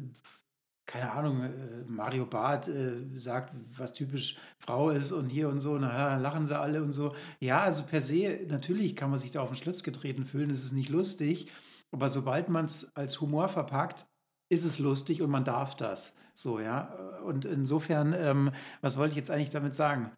[0.88, 1.50] keine Ahnung, äh,
[1.86, 6.46] Mario Barth äh, sagt, was typisch Frau ist und hier und so, na, dann lachen
[6.48, 7.14] sie alle und so.
[7.40, 10.64] Ja, also per se, natürlich kann man sich da auf den Schlips getreten fühlen, es
[10.64, 11.52] ist nicht lustig,
[11.92, 14.08] aber sobald man es als Humor verpackt,
[14.50, 16.16] ist es lustig und man darf das.
[16.34, 16.94] So, ja.
[17.26, 20.12] Und insofern, ähm, was wollte ich jetzt eigentlich damit sagen?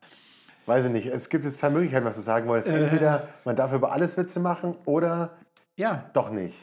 [0.66, 1.08] Weiß ich nicht.
[1.08, 2.70] Es gibt jetzt zwei Möglichkeiten, was du sagen wolltest.
[2.70, 2.84] Äh.
[2.84, 5.36] Entweder man darf über alles Witze machen oder
[5.78, 6.56] Ja, doch nicht.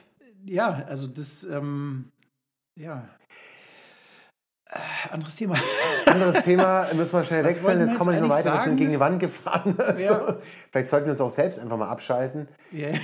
[0.44, 2.12] ja, also das, ähm,
[2.76, 3.08] ja.
[4.76, 5.56] Äh, anderes Thema.
[6.06, 7.78] Anderes Thema, müssen wir schnell Was wechseln.
[7.78, 9.76] wir Jetzt kommen wir nicht mehr weiter, wir sind gegen die Wand gefahren.
[9.98, 10.28] Ja.
[10.28, 10.36] So.
[10.70, 12.48] Vielleicht sollten wir uns auch selbst einfach mal abschalten.
[12.72, 12.90] Ja.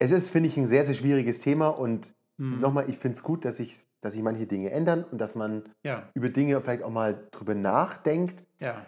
[0.00, 2.60] Es ist, finde ich, ein sehr, sehr schwieriges Thema und Hm.
[2.60, 5.64] nochmal, ich finde es gut, dass sich dass sich manche Dinge ändern und dass man
[5.82, 8.44] Ja, über Dinge vielleicht auch mal drüber nachdenkt.
[8.60, 8.86] ja,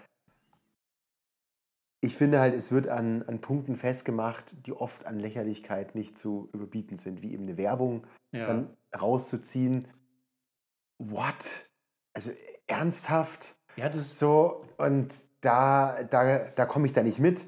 [2.01, 6.49] Ich finde halt, es wird an, an Punkten festgemacht, die oft an Lächerlichkeit nicht zu
[6.53, 8.47] überbieten sind, wie eben eine Werbung ja.
[8.47, 9.89] dann rauszuziehen.
[11.01, 11.71] What?
[12.15, 12.31] Also
[12.67, 13.57] ernsthaft?
[13.77, 17.47] Ja, das, So, und da, da, da komme ich da nicht mit.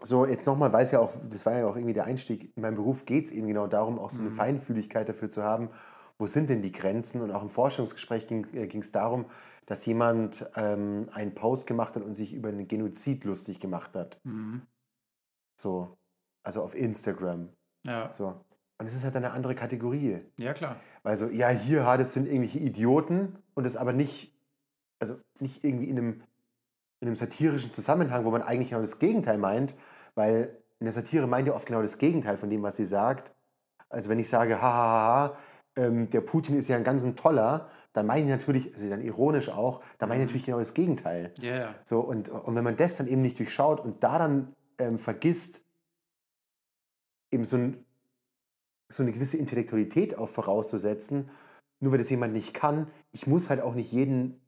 [0.00, 2.54] So, jetzt nochmal, weiß ja auch, das war ja auch irgendwie der Einstieg.
[2.56, 4.34] In meinem Beruf geht es eben genau darum, auch so eine Mhm.
[4.36, 5.70] Feinfühligkeit dafür zu haben,
[6.18, 7.22] wo sind denn die Grenzen?
[7.22, 9.26] Und auch im Forschungsgespräch ging es darum,
[9.66, 14.20] dass jemand ähm, einen Post gemacht hat und sich über einen Genozid lustig gemacht hat.
[14.24, 14.62] mhm.
[15.60, 15.96] So,
[16.44, 17.48] also auf Instagram.
[17.86, 18.44] ja, So.
[18.78, 20.18] Und es ist halt eine andere Kategorie.
[20.36, 20.76] ja, klar.
[21.02, 24.34] Weil so, ja, hier, ha, das sind irgendwelche Idioten und das aber nicht,
[24.98, 26.22] also nicht irgendwie in einem,
[27.00, 29.74] in einem satirischen Zusammenhang, wo man eigentlich genau das Gegenteil meint,
[30.14, 33.32] weil eine Satire meint ja oft genau das Gegenteil von dem, was sie sagt.
[33.88, 35.38] Also wenn ich sage, ha, ha, ha, ha,
[35.76, 39.02] ähm, der Putin ist ja ein ganz ein toller, dann meine ich natürlich, also dann
[39.02, 40.30] ironisch auch, dann meine ich Mhm.
[40.30, 41.32] natürlich genau das Gegenteil.
[41.38, 41.74] Ja, ja.
[41.84, 45.62] So, und, und wenn man das dann eben nicht durchschaut und da dann ähm, vergisst,
[47.30, 47.84] eben so, ein,
[48.88, 51.30] so eine gewisse Intellektualität auch vorauszusetzen,
[51.80, 54.40] nur weil das jemand nicht kann, ich muss halt auch nicht jeden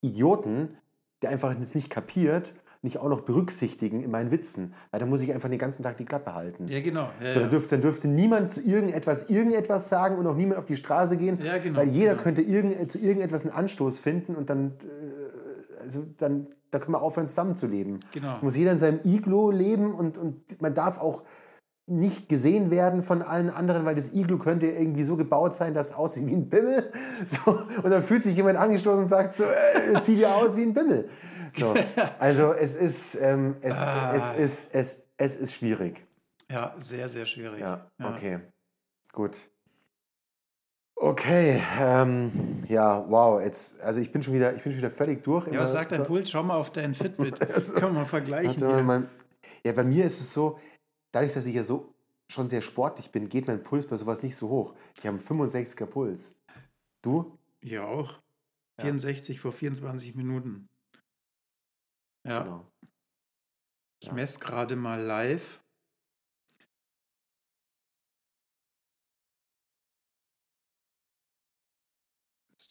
[0.00, 0.76] Idioten,
[1.22, 5.20] der einfach das nicht kapiert, nicht auch noch berücksichtigen in meinen Witzen, weil dann muss
[5.20, 6.66] ich einfach den ganzen Tag die Klappe halten.
[6.68, 7.10] Ja, genau.
[7.20, 10.66] Ja, So, dann, dürfte, dann dürfte niemand zu irgendetwas irgendetwas sagen und auch niemand auf
[10.66, 12.22] die Straße gehen, Ja, genau, weil jeder genau.
[12.22, 17.02] könnte irgend, zu irgendetwas einen Anstoß finden und dann, äh, also dann, da können wir
[17.02, 18.00] aufhören zusammenzuleben.
[18.12, 18.38] Genau.
[18.42, 21.24] Muss jeder in seinem Iglo leben und, und man darf auch
[21.88, 25.88] nicht gesehen werden von allen anderen, weil das Iglo könnte irgendwie so gebaut sein, dass
[25.88, 26.92] es aussieht wie ein Bimmel.
[27.28, 30.56] So, und dann fühlt sich jemand angestoßen und sagt so, äh, es sieht ja aus
[30.56, 31.08] wie ein Bimmel.
[31.56, 31.74] So,
[32.18, 34.14] also es ist, ähm, es, Ah.
[34.16, 36.04] es, ist, es, es ist schwierig.
[36.50, 37.60] Ja, sehr, sehr schwierig.
[37.60, 38.10] Ja, Ja.
[38.10, 38.40] okay.
[39.12, 39.38] Gut.
[40.98, 45.22] Okay, ähm, ja, wow, jetzt, also ich bin schon wieder, ich bin schon wieder völlig
[45.22, 45.46] durch.
[45.48, 46.30] Ja, was sagt dein so- Puls?
[46.30, 47.38] Schau mal auf dein Fitbit.
[47.54, 48.60] Also, Können wir mal vergleichen.
[48.62, 49.08] Warte
[49.64, 50.58] ja, bei mir ist es so,
[51.16, 51.94] dadurch, dass ich ja so
[52.30, 54.74] schon sehr sportlich bin, geht mein Puls bei sowas nicht so hoch.
[54.98, 56.34] Ich habe einen 65er Puls.
[57.02, 57.38] Du?
[57.62, 58.20] Ja, auch.
[58.78, 58.84] Ja.
[58.84, 60.68] 64 vor 24 Minuten.
[62.26, 62.72] Ja, Genau.
[64.02, 64.12] ich ja.
[64.14, 65.62] messe gerade mal live.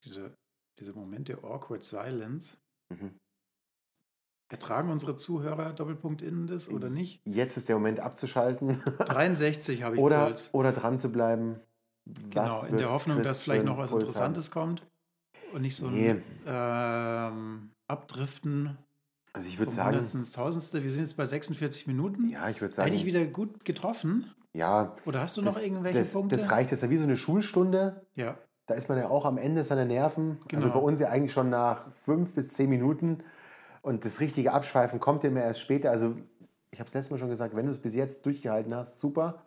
[0.04, 0.38] Diese,
[0.78, 2.58] diese Momente Awkward Silence.
[2.94, 3.18] Mhm.
[4.50, 7.20] Ertragen unsere Zuhörer Doppelpunkt innen das oder nicht?
[7.26, 10.50] Jetzt ist der Moment abzuschalten 63 habe ich oder, Puls.
[10.54, 11.60] oder dran zu bleiben.
[12.30, 14.08] Genau, in der Hoffnung, Chris dass vielleicht noch was Puls haben?
[14.10, 14.84] Interessantes kommt
[15.54, 16.16] und nicht so ein Nee.
[16.46, 18.78] ähm, Abdriften
[19.34, 20.84] Also ich würde sagen, ins Tausendste.
[20.84, 22.30] Wir sind jetzt bei 46 Minuten.
[22.30, 24.32] ja, ich würde sagen, Eigentlich wieder gut getroffen.
[24.54, 26.36] ja, Oder hast du noch das, irgendwelche das, Punkte?
[26.38, 28.06] das reicht, das ist ja wie so eine Schulstunde.
[28.16, 28.38] Ja,
[28.68, 30.38] Da ist man ja auch am Ende seiner Nerven.
[30.54, 30.80] Also Genau.
[30.80, 33.24] bei uns ja eigentlich schon nach fünf bis zehn Minuten.
[33.86, 35.92] Und das richtige Abschweifen kommt ja immer erst später.
[35.92, 36.16] Also
[36.72, 39.44] ich habe es letztes Mal schon gesagt, wenn du es bis jetzt durchgehalten hast, super.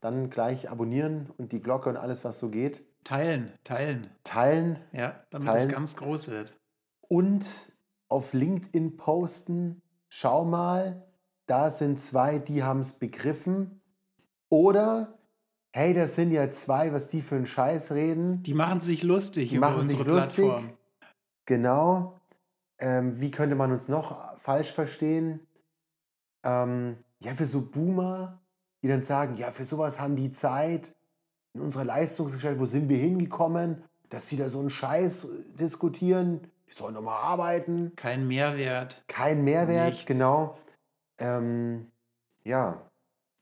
[0.00, 2.84] Dann gleich abonnieren und die Glocke und alles, was so geht.
[3.04, 4.08] teilen, teilen.
[4.22, 5.68] Teilen Ja, damit Teilen.
[5.68, 6.54] es ganz groß wird.
[7.08, 7.48] und
[8.08, 9.82] auf LinkedIn posten.
[10.08, 11.02] Schau mal,
[11.46, 13.80] da sind zwei, die haben es begriffen.
[14.48, 15.18] Oder,
[15.72, 18.42] hey, das sind ja zwei, was die für einen Scheiß reden.
[18.44, 20.44] Die machen sich lustig Die über machen sich unsere lustig.
[20.44, 20.76] Plattform.
[21.46, 22.20] Genau.
[22.82, 25.38] Ähm, wie könnte man uns noch falsch verstehen?
[26.42, 28.40] Ähm, ja, für so Boomer,
[28.82, 30.92] die dann sagen, ja, für sowas haben die Zeit.
[31.54, 33.84] In unserer Leistungsgesellschaft, wo sind wir hingekommen?
[34.08, 35.28] Dass sie da so einen Scheiß
[35.60, 36.50] diskutieren.
[36.68, 37.92] Die sollen doch mal arbeiten.
[37.94, 39.04] Kein Mehrwert.
[39.06, 40.06] Kein Mehrwert, Nichts.
[40.06, 40.58] genau.
[41.18, 41.86] Ähm,
[42.42, 42.90] ja.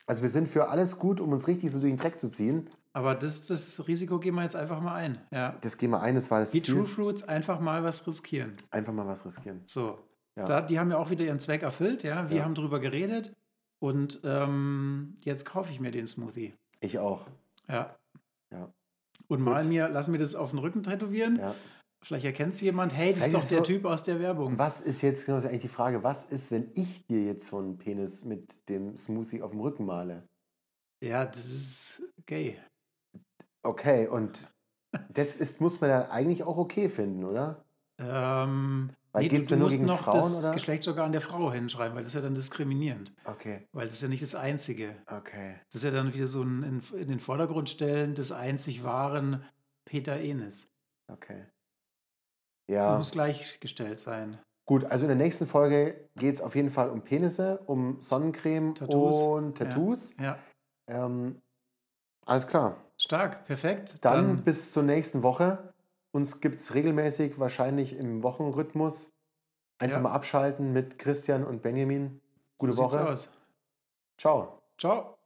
[0.04, 2.68] Also wir sind für alles gut, um uns richtig so durch den Dreck zu ziehen.
[2.92, 5.20] Aber das, das Risiko gehen wir jetzt einfach mal ein.
[5.30, 5.56] Ja.
[5.60, 6.74] Das gehen wir ein, das war das Wie Ziel.
[6.74, 8.56] True Fruits einfach mal was riskieren.
[8.70, 9.62] Einfach mal was riskieren.
[9.66, 9.98] So.
[10.36, 10.44] Ja.
[10.44, 12.28] Da, die haben ja auch wieder ihren Zweck erfüllt, ja.
[12.30, 12.44] Wir Ja.
[12.44, 13.34] haben drüber geredet
[13.80, 16.54] und ähm, jetzt kaufe ich mir den Smoothie.
[16.80, 17.26] Ich auch.
[17.68, 17.96] Ja.
[18.52, 18.72] Ja.
[19.28, 19.46] Und Gut.
[19.46, 21.36] mal mir, lass mir das auf den Rücken tätowieren.
[21.36, 21.54] Ja.
[22.02, 24.18] Vielleicht erkennt es jemand, hey, das ist Vielleicht doch ist der so- Typ aus der
[24.18, 24.58] Werbung.
[24.58, 27.76] Was ist jetzt genau eigentlich die Frage, was ist, wenn ich dir jetzt so einen
[27.78, 30.26] Penis mit dem Smoothie auf dem Rücken male?
[31.04, 32.58] Ja, das ist gay.
[33.62, 34.50] Okay, und
[35.12, 37.64] das ist, muss man dann eigentlich auch okay finden, oder?
[37.98, 40.52] Ähm, Weil nee, geht's du, du musst noch Frauen, das oder?
[40.52, 43.12] Geschlecht sogar an der Frau hinschreiben, weil das ist ja dann diskriminierend.
[43.24, 44.96] Okay, Weil das ist ja nicht das Einzige.
[45.06, 45.56] okay.
[45.70, 49.44] Das ist ja dann wieder so ein in, in den Vordergrund stellen des einzig wahren
[49.84, 50.68] Peter Enes.
[51.08, 51.44] Okay.
[52.68, 52.92] Ja.
[52.92, 54.38] Ja, Muss gleichgestellt sein.
[54.64, 54.84] gut.
[54.84, 59.20] Also in der nächsten Folge geht es auf jeden Fall um Penisse, um Sonnencreme Tattoos.
[59.22, 60.14] und Tattoos.
[60.18, 60.38] Ja,
[60.86, 61.42] Ähm,
[62.26, 62.76] alles klar.
[63.10, 63.96] Stark, perfekt.
[64.02, 65.74] Dann, bis zur nächsten Woche.
[66.12, 69.10] Uns gibt es regelmäßig, wahrscheinlich im Wochenrhythmus.
[69.80, 70.02] Einfach Ja.
[70.02, 72.20] mal abschalten mit Christian und Benjamin.
[72.58, 73.18] Gute so Woche.
[74.16, 74.62] Ciao.
[74.78, 75.19] Ciao.